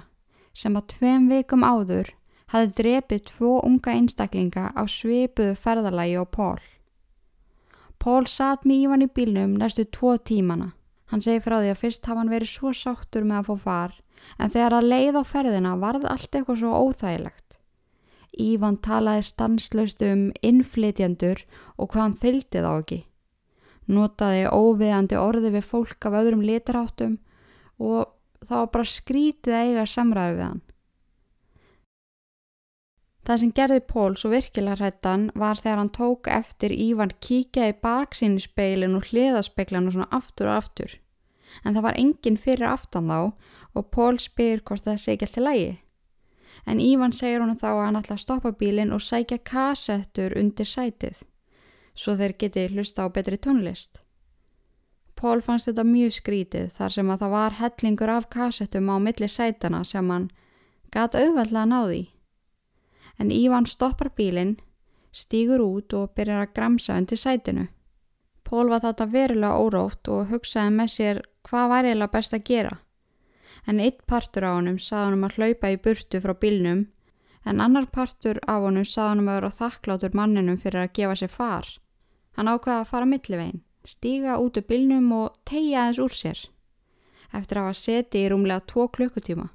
[0.55, 2.13] sem að tveim vikum áður
[2.53, 6.61] hafi drepið tvo unga einstaklinga á svipuðu ferðalagi og Pól.
[7.97, 10.74] Pól satt með Ívan í bílnum næstu tvo tímana
[11.11, 13.93] Hann segi frá því að fyrst hafa hann verið svo sáttur með að fá far
[14.39, 17.57] En þegar að leið á ferðina varð allt eitthvað svo óþægilegt.
[18.35, 21.45] Ívan talaði stanslaust um innflytjandur
[21.79, 22.99] og hvað hann þyldi þá ekki.
[23.95, 27.17] Notaði óviðandi orði við fólk af öðrum litaráttum
[27.79, 28.11] og
[28.49, 30.63] var bara skrítið eiga samræði við hann.
[33.25, 37.79] Það sem gerði Pól svo virkilega hrættan var þegar hann tók eftir Ívan kíkja í
[37.81, 40.93] baksínu speilin og hliðaspeklan og svona aftur og aftur.
[41.65, 43.17] En það var enginn fyrir aftan þá
[43.73, 45.73] og Pól spyr hvort það sé ekki alltaf lægi.
[46.69, 50.69] En Ívan segir honum þá að hann ætla að stoppa bílinn og sækja kassettur undir
[50.69, 51.17] sætið,
[51.97, 53.97] svo þeir geti hlusta á betri tónlist.
[55.17, 59.29] Pól fannst þetta mjög skrítið þar sem að það var hellingur af kassettum á milli
[59.31, 60.29] sætana sem hann
[60.93, 62.03] gæti auðveldlega náði
[63.19, 64.57] en Ívan stoppar bílinn,
[65.15, 67.67] stýgur út og byrjar að gramsa undir sætinu.
[68.45, 72.73] Pól var þetta verulega órótt og hugsaði með sér hvað var eiginlega best að gera.
[73.65, 76.83] En eitt partur á honum sað honum að hlaupa í burtu frá bílnum
[77.45, 81.31] en annar partur á honum sað honum að vera þakklátur manninum fyrir að gefa sér
[81.33, 81.69] far.
[82.35, 86.45] Hann ákvaði að fara millivegin, stíga út úr bílnum og tegja þess úr sér
[87.35, 89.49] eftir að hafa setið í rúmlega tvo klukkutíma.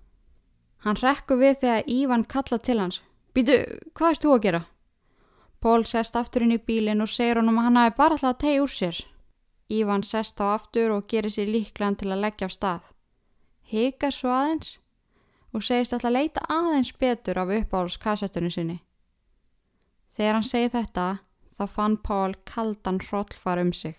[0.85, 3.57] Hann rekku við þegar Ívan kalla til hans Býtu,
[3.95, 4.61] hvað ert þú að gera?
[5.61, 8.41] Pól sest aftur inn í bílinn og segir honum að hann hafi bara alltaf að
[8.43, 9.01] tegja úr sér.
[9.71, 12.87] Ívan sest á aftur og gerir sér líklan til að leggja af stað.
[13.71, 14.79] Hikar svo aðeins
[15.55, 18.79] og segist alltaf að leita aðeins betur af uppáhaldskassettunni sinni.
[20.17, 21.07] Þegar hann segi þetta,
[21.55, 23.99] þá fann Pól kaldan hrollfar um sig.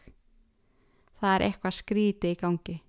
[1.22, 2.82] Það er eitthvað skríti í gangi.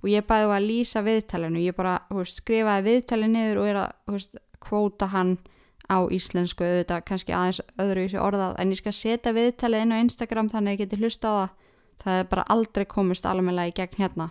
[0.00, 4.14] Og ég bæði að lýsa viðtælinu, ég bara veist, skrifaði viðtælinu niður og er að
[4.14, 5.34] veist, kvóta hann
[5.86, 8.58] á íslensku auðvitað kannski aðeins öðru í þessu orðað.
[8.58, 11.56] En ég skal setja viðtalið inn á Instagram þannig að ég geti hlusta á það.
[12.00, 14.30] Það er bara aldrei komist alveg í gegn hérna.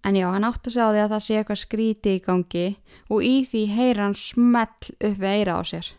[0.00, 2.66] En já, hann átti segja á því að það sé eitthvað skríti í gangi
[3.12, 5.90] og í því heyra hann smell upp við eira á sér.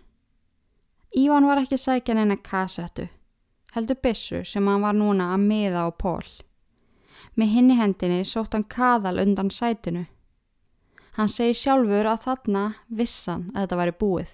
[1.14, 3.10] Ívan var ekki sækjan en að kassettu
[3.76, 6.26] heldur bissu sem hann var núna að miða á pól.
[7.36, 10.06] Með hinni hendinni sótt hann kaðal undan sætinu.
[11.16, 14.34] Hann segi sjálfur að þarna vissan að þetta væri búið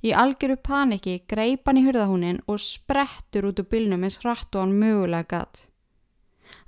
[0.00, 4.62] Í algjöru paniki greip hann í hurðahúnin og sprettur út úr bílnum eins hratt og
[4.64, 5.66] hann mögulega gatt.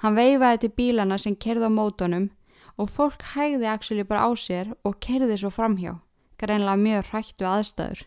[0.04, 2.28] Hann veifaði til bílana sem kerði á mótonum
[2.76, 5.94] og fólk hægði actually bara á sér og kerði svo framhjá,
[6.36, 8.02] greinlega mjög hrættu aðstæður.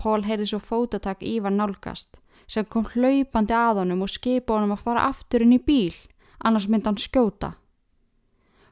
[0.00, 2.16] Pól heyrði svo fótatak Ívan nálgast
[2.48, 5.94] sem kom hlaupandi að honum og skipa honum að fara aftur inn í bíl,
[6.40, 7.54] annars myndi hann skjóta.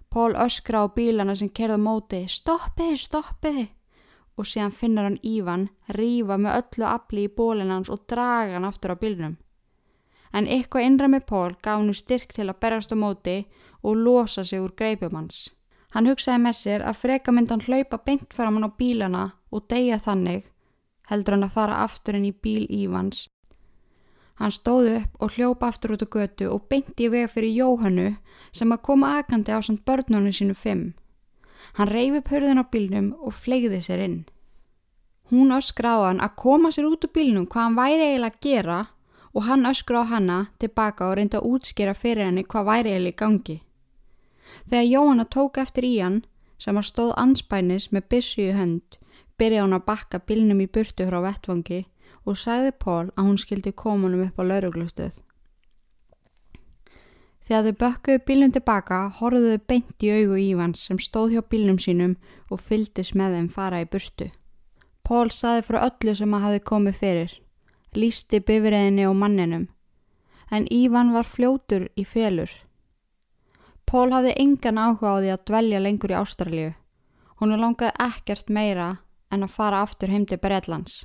[0.08, 3.68] Pól öskra á bílana sem kerði á móti, stoppiði, stoppiði
[4.36, 8.68] og síðan finnur hann Ívan rífa með öllu afli í bólinn hans og draga hann
[8.68, 9.36] aftur á bylnum.
[10.32, 13.42] En eitthvað innra með Pól gaf hann styrk til að berast á móti
[13.82, 15.50] og losa sig úr greipum hans.
[15.92, 19.66] Hann hugsaði með sér að freka mynd hann hlaupa beint fram hann á bílana og
[19.68, 20.46] deyja þannig,
[21.10, 23.26] heldur hann að fara aftur inn í bíl Ívans.
[24.40, 28.08] Hann stóði upp og hljópa aftur út á götu og beinti í vega fyrir Jóhannu
[28.56, 30.94] sem að koma aðgandi á samt börnunum sínu fimm.
[31.78, 34.18] Hann reyfi pörðin á bílnum og flegði sér inn.
[35.30, 38.42] Hún öskra á hann að koma sér út úr bílnum hvað hann væri eiginlega að
[38.46, 38.80] gera
[39.32, 43.14] og hann öskra á hanna tilbaka og reynda að útskýra fyrir henni hvað væri eiginlega
[43.14, 43.56] í gangi.
[44.68, 46.22] Þegar Jóhanna tók eftir í hann
[46.58, 48.98] sem var stóð anspænis með byssu í hönd
[49.40, 51.80] byrjaði hann að bakka bílnum í burtu frá vettvangi
[52.28, 55.14] og sagði Pól að hún skildi komunum upp á lauruglustöð.
[57.52, 62.14] Þegar þau bökkuðu bílum tilbaka horfðuðu beint í augu Ívans sem stóð hjá bílnum sínum
[62.48, 64.30] og fyldis með þeim fara í burtu.
[65.04, 67.34] Pól saði frá öllu sem að hafi komið fyrir,
[67.92, 69.68] lísti bifriðinni og manninum,
[70.48, 72.48] en Ívan var fljótur í félur.
[73.84, 76.74] Pól hafði engan áhuga á því að dvelja lengur í Ástralju.
[77.36, 78.94] Hún langaði ekkert meira
[79.28, 81.02] en að fara aftur heim til Breitlands.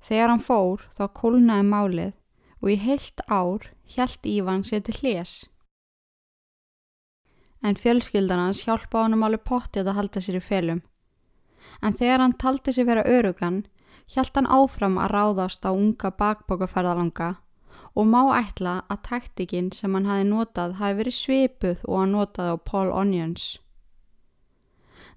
[0.00, 2.16] Þegar hann fór þá kólnaði málið
[2.62, 5.32] og í heilt ár hjælt Ívan sér til hljés.
[7.62, 10.82] En fjölskyldan hans hjálpa honum alveg pottið að halda sér í felum.
[11.82, 13.64] En þegar hann taldi sér vera örugan,
[14.12, 17.34] hjælt hann áfram að ráðast á unga bakbókaferðalanga
[17.96, 22.52] og má ætla að taktikinn sem hann hafi notað hafi verið svipuð og hann notaði
[22.52, 23.56] á Paul Onions.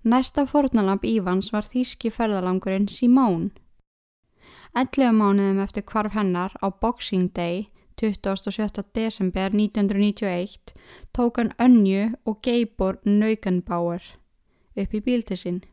[0.04, 3.50] Næsta fornalamp Ívans var þýski ferðalangurinn Simón.
[4.78, 8.84] 11 mánuðum eftir kvarf hennar á Boxing Day 27.
[8.94, 10.74] desember 1991
[11.12, 14.04] tók hann Önju og Geibor Naukenbauer
[14.76, 15.64] upp í bíltissinn.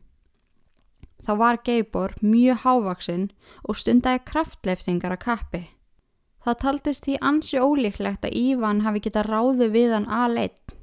[1.23, 3.29] Þá var Geibor mjög hávaksinn
[3.63, 5.63] og stundæði kraftleftingar að kappi.
[6.43, 10.73] Það taldist því ansi ólíklegt að Ívan hafi geta ráði við hann aðleitt.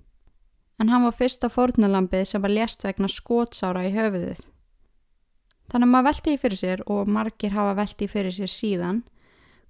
[0.78, 4.40] en hann var fyrsta fórnulambið sem var lést vegna skótsára í höfuðið.
[5.72, 9.04] Þannig að maður veldi í fyrir sér og margir hafa veldi í fyrir sér síðan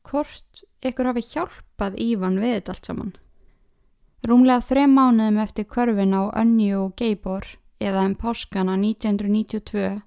[0.04, 3.12] hvort ykkur hafi hjálpað Ívan við þetta allt saman.
[4.24, 7.46] Rúmlega þrem mánuðum eftir körfin á Önju og Geibor
[7.80, 10.00] eða um páskana 1992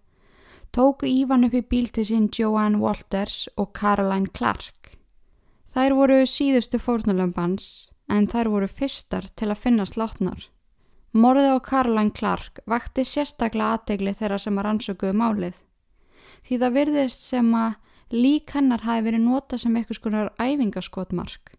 [0.73, 4.97] tóku Ívan upp í bíl til sín Joanne Walters og Caroline Clark.
[5.73, 10.47] Þær voru síðustu fórnulambans en þær voru fyrstar til að finna slátnar.
[11.17, 15.57] Morðið á Caroline Clark vakti sérstaklega aðtegli þeirra sem að rannsökuðu málið.
[16.47, 17.73] Því það virðist sem að
[18.15, 21.57] lík hennar hafi verið nota sem eitthvað skonar æfingaskotmark.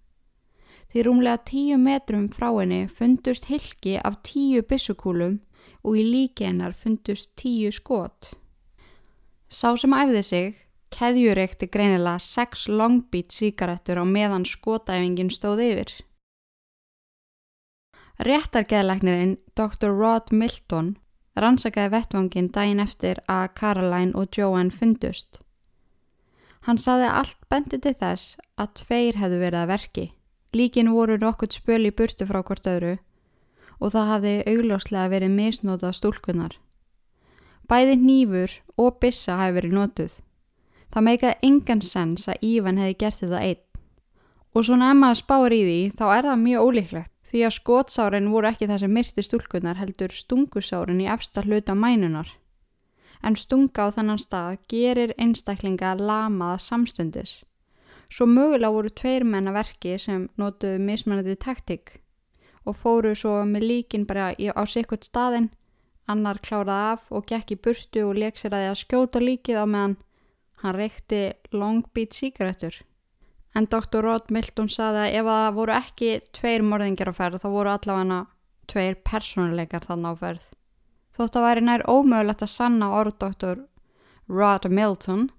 [0.88, 5.36] Því rúmlega tíu metrum frá henni fundust hilki af tíu bissukúlum
[5.84, 8.32] og í líki hennar fundust tíu skot.
[9.48, 10.56] Sá sem æfði sig,
[10.92, 15.92] keðjureikti greinilega sex longbít síkaretur á meðan skotæfingin stóð yfir.
[18.24, 19.92] Réttargeðleiknirinn Dr.
[19.92, 20.96] Rod Milton
[21.42, 25.40] rannsakaði vettvangin daginn eftir að Caroline og Joanne fundust.
[26.66, 30.06] Hann saði allt bendi til þess að tveir hefðu verið að verki.
[30.52, 32.96] Líkin voru nokkurt spöl í burtu frá hvort öðru
[33.78, 36.56] og það hafði augljóslega verið misnótað stúlkunar.
[37.68, 40.16] Bæði nýfur og bissa hafi verið nótuð.
[40.88, 43.64] Það meikaði engan sens að Ívan hefði gert þetta einn.
[44.56, 47.12] Og svona ef maður spáir í því þá er það mjög ólíklegt.
[47.28, 52.30] Því að skotsárin voru ekki það sem myrti stúlkunar heldur stungusárin í efsta hluta mænunar.
[53.22, 57.42] En stunga á þannan stað gerir einstaklinga lamaða samstundis.
[58.08, 61.98] Svo mögulega voru tveir menna verki sem notuðu mismannandi taktík
[62.68, 65.50] og fóru svo með líkin bara á sikkert staðin,
[66.08, 69.60] annar kláraði af og gekk í burtu og leik sér að því að skjóta líkið
[69.60, 69.96] á meðan
[70.62, 71.22] hann reykti
[71.52, 72.74] long beat síkaretur.
[73.56, 74.02] En Dr.
[74.04, 78.20] Rod Milton saði að ef það voru ekki tveir morðingjar á ferð þá voru allavega
[78.68, 80.44] tveir personleikar þannig á ferð.
[81.16, 83.64] Þótt að væri nær ómögulegt að sanna orð Dr.
[84.28, 85.30] Rod Milton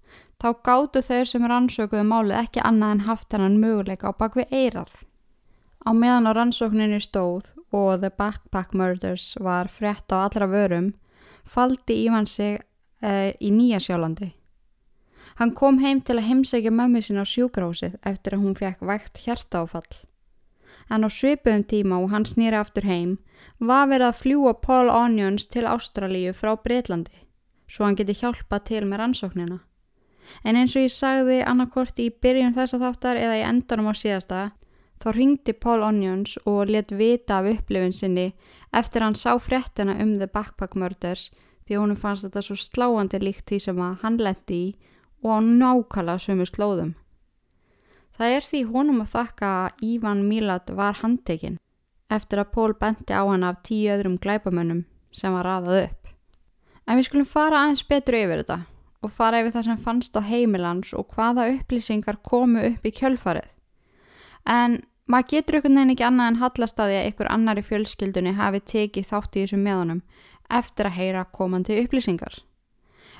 [0.42, 4.92] þá gáttu þeir sem rannsökuðu málið ekki annað en haft hennan möguleika á bakvið eirað.
[5.86, 10.94] Á meðan á rannsókninni stóð og The Backpack Murders var frett á allra vörum
[11.46, 12.60] faldi Ívan sig
[13.02, 14.34] e, í Nýja sjálandi.
[15.40, 19.24] Hann kom heim til að heimsækja mömmu sinna á sjúkrásið eftir að hún fekk vægt
[19.24, 19.96] hjartáfall.
[20.92, 23.18] En á svipum tíma og hann snýra aftur heim
[23.60, 27.24] var verið að fljúa Paul Onions til Ástralíu frá Breitlandi
[27.70, 29.60] svo hann geti hjálpa til með rannsóknina.
[30.44, 34.42] En eins og ég sagði annarkort í byrjun þessa þáttar eða í endanum á síðasta
[35.00, 38.28] þá ringdi Paul Onions og let vita af upplifin sinni
[38.76, 41.30] eftir hann sá fréttina um The Backpack Murders
[41.66, 44.70] því honum fannst þetta svo sláandi líkt því sem að hann lendi í
[45.24, 46.94] og á nákvæmlega sömu slóðum.
[48.20, 51.60] Það er því honum að þakka að Ívan Mílat var handtekinn
[52.10, 56.10] eftir að Pól benti á hann af tíu öðrum glæpamönnum sem var raðað upp.
[56.88, 58.60] En við skulum fara aðeins betur yfir þetta
[59.06, 63.48] og fara yfir það sem fannst á heimilans og hvaða upplýsingar komu upp í kjölfarið.
[64.50, 67.66] En maður getur ykkur nefn ekki annað en hallast að því að ykkur annar í
[67.70, 70.04] fjölskyldunni hafi tekið þátt í þessum meðanum
[70.60, 72.42] eftir að heyra komandi upplýsingar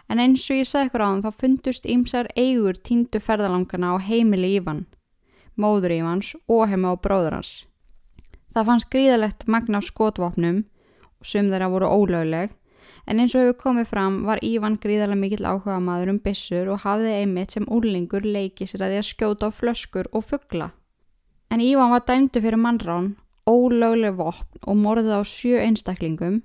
[0.10, 3.96] en eins og ég sagði ykkur á hann þá fundust ýmsar eigur tíndu ferðalangana á
[4.02, 4.86] heimili Ívan,
[5.56, 7.54] móður Ívans og heima á bróður hans.
[8.56, 10.64] Það fannst gríðalegt magna af skotvopnum
[11.22, 12.56] sum þeirra voru ólögleg
[13.06, 16.84] en eins og hefur komið fram var Ívan gríðalega mikill áhuga maður um bissur og
[16.86, 20.72] hafði einmitt sem úrlingur leikið sér að því að skjóta á flöskur og fuggla.
[21.50, 23.16] En Ívan var dæmdu fyrir mannrán,
[23.50, 26.42] ólögleg vopn og morðið á sjö einstaklingum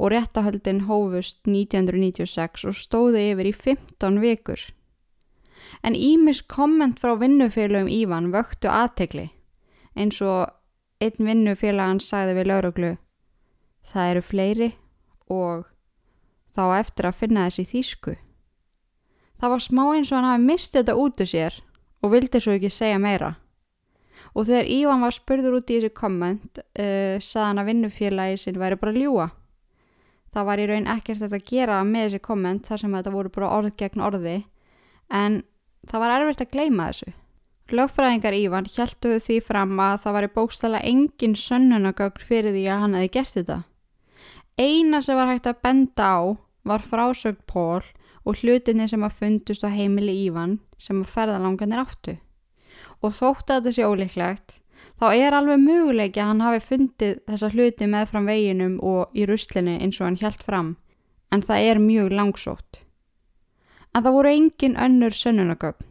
[0.00, 4.62] og réttahöldin hófust 1996 og stóði yfir í 15 vikur.
[5.84, 9.28] En Ímis komment frá vinnufélagum Ívan vöktu aðtegli
[9.94, 10.48] eins og
[11.04, 12.92] einn vinnufélagan sagði við lauruglu
[13.90, 14.70] Það eru fleiri
[15.30, 15.66] og
[16.54, 18.14] þá eftir að finna þessi þýsku.
[19.40, 21.56] Það var smá eins og hann hafi mistið þetta út úr sér
[22.00, 23.34] og vildi svo ekki segja meira.
[24.36, 28.60] Og þegar Ívan var spurður út í þessi komment uh, sagði hann að vinnufélagi sinn
[28.62, 29.28] væri bara ljúa
[30.34, 33.32] það var í raun ekkert þetta að gera með þessi komment þar sem þetta voru
[33.34, 34.36] bara orð gegn orði
[35.10, 35.40] en
[35.90, 37.12] það var erfitt að gleima þessu.
[37.70, 42.80] Lögfræðingar Ívan hjæltu því fram að það var í bókstala engin sönnunagögn fyrir því að
[42.84, 43.58] hann hefði gert þetta.
[44.58, 46.18] Eina sem var hægt að benda á
[46.66, 47.84] var frásögn Pól
[48.26, 52.16] og hlutinni sem að fundust á heimili Ívan sem að ferðalanganir áttu.
[53.00, 54.59] Og þótt að þetta sé óleiklegt
[55.00, 59.26] þá er alveg möguleiki að hann hafi fundið þessa hluti með fram veginum og í
[59.28, 60.74] ruslinni eins og hann hjælt fram,
[61.32, 62.82] en það er mjög langsótt.
[63.94, 65.86] En það voru engin önnur sönnunagögn.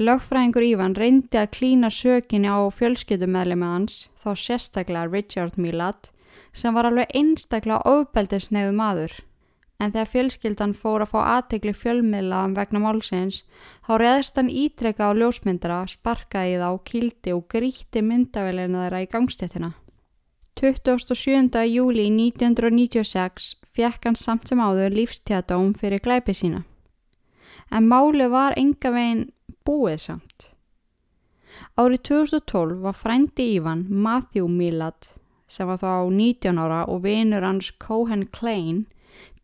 [0.00, 6.08] Lögfræðingur Ívan reyndi að klína sökinni á fjölskyldumæli með hans, þá sérstaklega Richard Millat,
[6.56, 9.12] sem var alveg einstaklega ofbeldisneiðu maður.
[9.80, 13.38] En þegar fjölskyldan fór að fá aðtegli fjölmiðlaðan vegna málsins
[13.86, 19.70] þá reðist hann ítrekka á ljósmyndara, sparkaði þá, kildi og gríti myndavelina þeirra í gangstéttina.
[20.60, 21.64] 27.
[21.72, 26.66] júli 1996 fekk hann samt sem áður lífstjadóm fyrir glæpi sína.
[27.72, 29.30] En máli var enga veginn
[29.64, 30.50] búið samt.
[31.80, 35.14] Árið 2012 var frændi Ívan Matthew Millard
[35.50, 38.84] sem var þá 19 ára og vinur hans Cohen Klein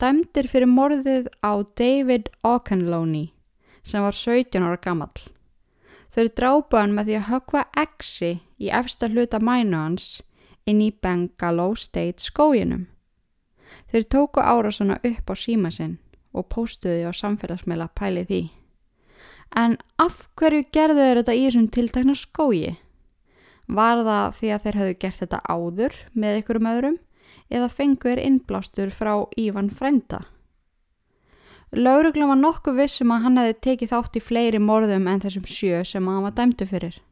[0.03, 3.31] dæmdir fyrir morðið á David Auchenloney
[3.87, 5.13] sem var 17 ára gammal.
[6.13, 10.07] Þau drápa hann með því að högva exi í efsta hluta mænu hans
[10.67, 12.87] inn í Bengalo State skóginum.
[13.93, 15.99] Þeir tóku árásana upp á síma sinn
[16.37, 18.43] og póstuði á samfélagsmeila pælið því.
[19.57, 22.75] En af hverju gerðu þeir þetta í þessum tiltakna skógi?
[23.67, 26.99] Var það því að þeir hefðu gert þetta áður með ykkurum öðrum
[27.51, 30.25] eða fengur innblástur frá Ívan Frenda?
[31.77, 35.83] Lauruglum var nokkuð vissum að hann hefði tekið þátt í fleiri morðum en þessum sjö
[35.85, 37.03] sem hann var dæmdu fyrir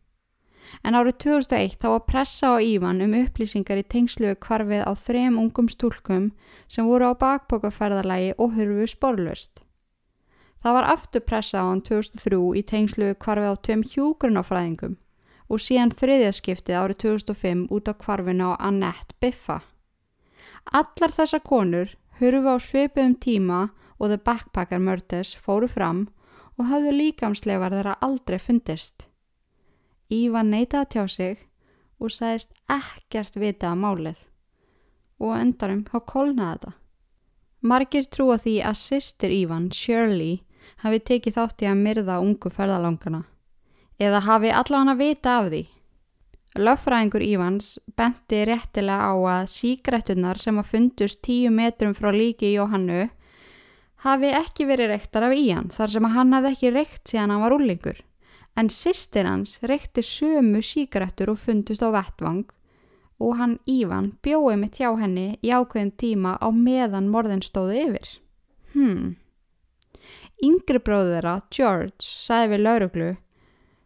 [0.83, 5.39] en árið 2001 þá var pressa á Ívan um upplýsingar í tengslu kvarfið á þrem
[5.41, 6.31] ungum stúlkum
[6.69, 9.61] sem voru á bakbókaferðalagi og hurfu sporlust.
[10.65, 14.97] Það var aftur pressa á hann 2003 í tengslu kvarfið á tveim hjúgrunafræðingum
[15.53, 19.61] og síðan þriðjaskiptið árið 2005 út á kvarfinu á Annette Biffa.
[20.73, 26.07] Allar þessa konur hurfu á svipum tíma og The Backpacker Murders fóru fram
[26.59, 29.09] og hafðu líkamslegar þeirra aldrei fundist.
[30.13, 31.37] Ívan neytaði að tjá sig
[31.99, 34.25] og sagðist ekkert vita að málið
[35.23, 36.73] og endarum þá kolnaði þetta.
[37.65, 40.43] Margir trúa því að sýstir Ívan, Shirley,
[40.85, 43.23] hafi tekið þátt í að myrða ungu ferðalangana
[44.03, 45.63] eða hafi allavega að vita af því.
[46.55, 53.09] Löffræðingur Ívans benti réttilega á að síkrettunar sem að fundust tíu metrum frá líki Jóhannu
[54.05, 57.43] hafi ekki verið rektar af Ían þar sem að hann hafði ekki rekt síðan hann
[57.43, 57.99] var úrlingur
[58.55, 62.47] en sýstir hans reykti sömu síkrettur og fundust á vettvang
[63.19, 68.09] og hann Ívan bjóði mitt hjá henni í ákveðin tíma á meðan morðin stóði yfir.
[68.75, 69.17] Hmm.
[70.43, 73.11] Yngri bróður þeirra, George, sagði við lauruglu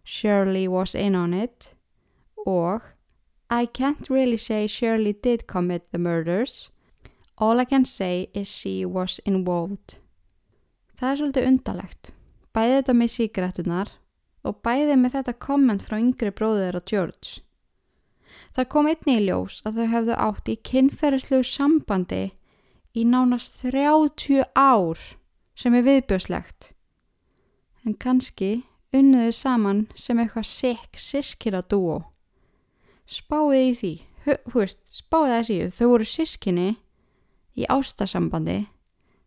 [0.05, 1.75] Shirley was in on it
[2.49, 2.81] og
[3.51, 6.71] I can't really say Shirley did commit the murders.
[7.39, 9.99] All I can say is she was involved.
[10.99, 12.11] Það er svolítið undalegt.
[12.53, 13.93] Bæði þetta með síkrettunar
[14.49, 17.41] og bæði með þetta komment frá yngri bróður og George.
[18.57, 22.25] Það kom einni í ljós að þau hefðu átt í kynferðislu sambandi
[22.99, 24.99] í nánast 30 ár
[25.55, 26.73] sem er viðbjöslegt.
[27.87, 32.03] En kannski unnuðu saman sem eitthvað sekk sískina dúo.
[33.09, 33.93] Spáðið í því,
[34.53, 36.69] hú veist, spáðið þessi, þau voru sískinni
[37.57, 38.59] í ástasambandi,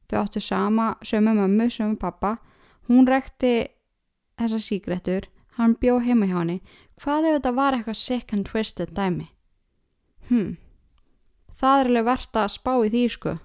[0.06, 2.36] þau áttu sama, sömu mammu, sömu pappa,
[2.90, 3.72] hún rekti
[4.38, 5.28] þessar síkrettur,
[5.58, 6.60] hann bjó heima hjá henni,
[7.02, 9.32] hvað ef þetta var eitthvað sick and twisted dæmi?
[10.30, 10.60] Hmm,
[11.58, 13.38] það er alveg verðt að spá í því sko.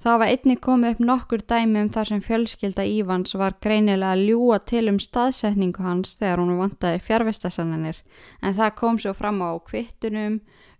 [0.00, 4.22] Það var einni komið upp nokkur dæmi um þar sem fjölskylda Ívans var greinilega að
[4.30, 7.98] ljúa til um staðsetningu hans þegar hún vantaði fjárvestasannanir
[8.40, 10.38] en það kom svo fram á kvittunum,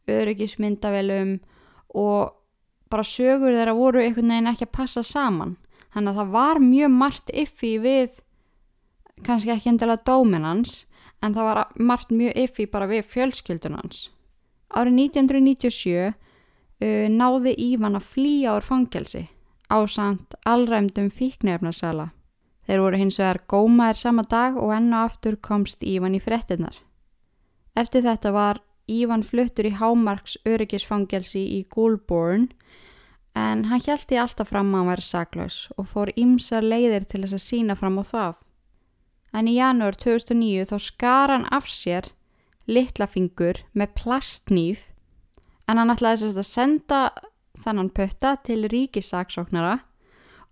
[0.08, 1.34] öryggismyndavelum
[1.92, 2.32] og
[2.88, 5.58] bara sögur þeirra voru einhvern veginn ekki að passa saman.
[5.92, 8.24] Þannig að það var mjög margt yffi við
[9.26, 10.86] kannski ekki endilega dóminans
[11.20, 14.08] en það var margt mjög yffi bara við fjölskyldunans.
[14.72, 16.16] Árið 1997 uh,
[16.80, 19.26] náði Ívan að flýja ár fangelsi
[19.70, 22.10] á samt allræmdum fíknefnarsala.
[22.66, 26.76] Þeir voru hins vegar gómaðir sama dag og enna aftur komst Ívan í frettinnar.
[27.76, 32.48] Eftir þetta var Ívan fluttur í Hámarks öryggisfangelsi í Goulburn
[33.38, 37.36] en hann hjælti alltaf fram að hann væri saklaus og fór ímsa leiðir til þess
[37.36, 38.40] að sína fram á það
[39.32, 42.10] en í janúar 2009 þá skar hann af sér
[42.70, 44.88] litlafingur með plastnýf
[45.70, 47.00] en hann ætlaði sérst að senda
[47.60, 49.76] þannan pötta til ríkisaksóknara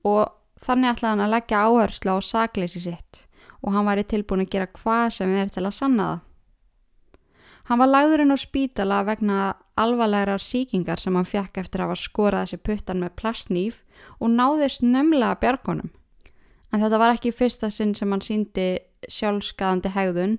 [0.06, 0.22] og
[0.62, 3.24] þannig ætlaði hann að leggja áherslu á sakleysi sitt
[3.58, 6.24] og hann væri tilbúin að gera hvað sem er til að sanna það.
[7.68, 9.38] Hann var lagðurinn á spítala vegna
[9.76, 13.82] alvarlegar síkingar sem hann fekk eftir að hafa skorað þessi puttan með plastnýf
[14.22, 15.90] og náðist nömlega björgunum.
[16.72, 18.68] En þetta var ekki fyrsta sinn sem hann síndi
[19.12, 20.38] sjálfskaðandi hegðun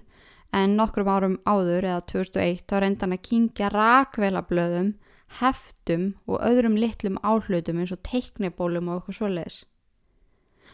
[0.56, 4.94] en nokkrum árum áður eða 2001 þá reynda hann að kingja rakvelablöðum,
[5.40, 9.64] heftum og öðrum litlum áhlutum eins og teiknibólum og okkur svoleiðis.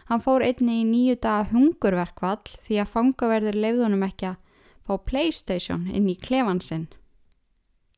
[0.05, 4.41] Hann fór einni í nýju daga hungurverkvall því að fangaverðir leiðunum ekki að
[4.85, 6.85] fá Playstation inn í klefansinn.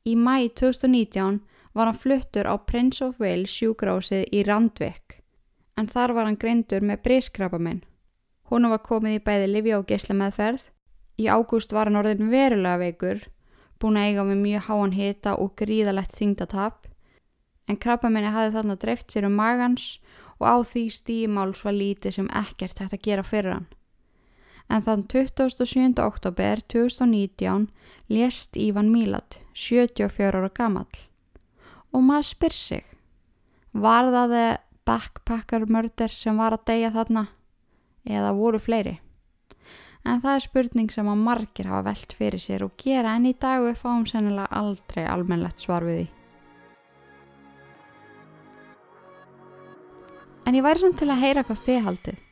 [0.07, 1.41] Í mæi 2019
[1.75, 5.19] var hann fluttur á Prince of Wales sjúgrósið í Randvik
[5.77, 7.83] en þar var hann greindur með brískrabamenn.
[8.49, 10.63] Húnu var komið í bæði Livja og Gesla meðferð.
[11.17, 13.23] Í ágúst var hann orðin verulega veikur,
[13.81, 16.85] búin að eiga með mjög háan hita og gríðalegt þingdatap
[17.67, 19.97] en krabbamenni hafði þarna dreift sér um magans
[20.37, 23.67] og á því stímáls var lítið sem ekkert hægt að gera fyrir hann.
[24.67, 25.95] En þann 27.
[26.03, 27.69] oktober 2019
[28.11, 30.91] lést Ívan Mílat, 74 ára gamall.
[31.95, 32.85] Og maður spyr sig,
[33.71, 34.35] var það
[34.87, 37.27] backpacker mörder sem var að deyja þarna
[38.07, 38.97] eða voru fleiri?
[40.07, 43.33] En það er spurning sem að margir hafa velt fyrir sér og gera en í
[43.35, 46.05] dag við fáum sennilega aldrei almennlegt svar við því.
[50.47, 52.23] En ég væri samt til að heyra hvað þið haldið.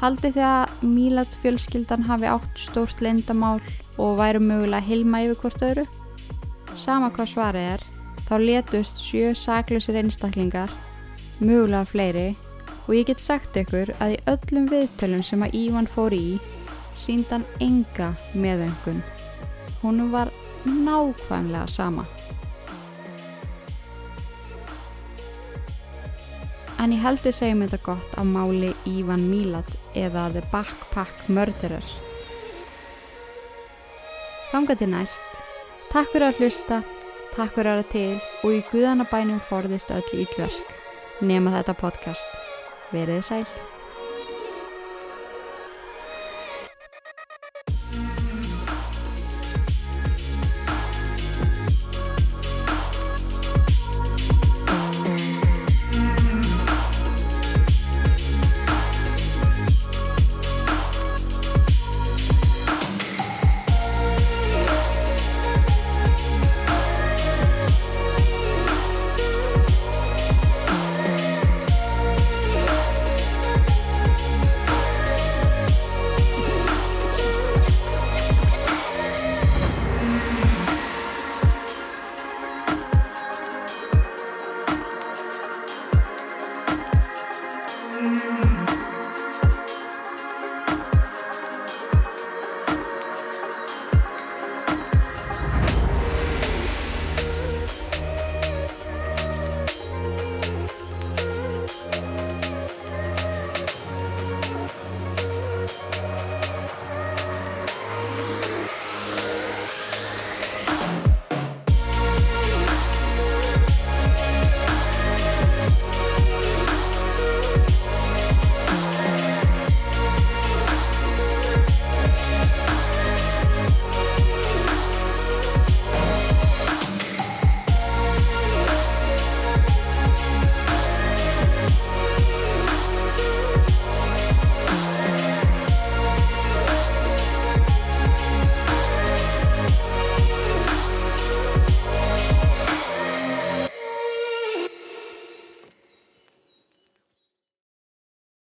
[0.00, 3.56] Haldið þið að Mílat fjölskyldan hafi átt stórt lendamál
[3.96, 5.86] og væri mögulega hilma yfir hvort öðru?
[6.76, 7.88] Sama hvað svarið er,
[8.28, 10.72] þá letust sjö saklusir einstaklingar,
[11.40, 12.28] mögulega fleiri
[12.86, 16.40] og ég get sagt ykkur að í öllum viðtölum sem að Ívan fór í
[17.00, 19.02] síndan enga meðöngun.
[19.82, 20.28] Hún var
[20.64, 22.04] nákvæmlega sama.
[26.80, 31.84] En ég heldur segjum þetta gott af máli Ívan Mílat eða The Backpack Murderer.
[34.50, 35.42] Þanga til næst.
[35.90, 36.82] Takk fyrir að hlusta,
[37.34, 38.12] takk fyrir að til
[38.44, 40.72] og í guðanabænum forðist öll ítlverk.
[41.20, 42.40] Nema þetta podcast.
[42.94, 43.69] Verið sæl.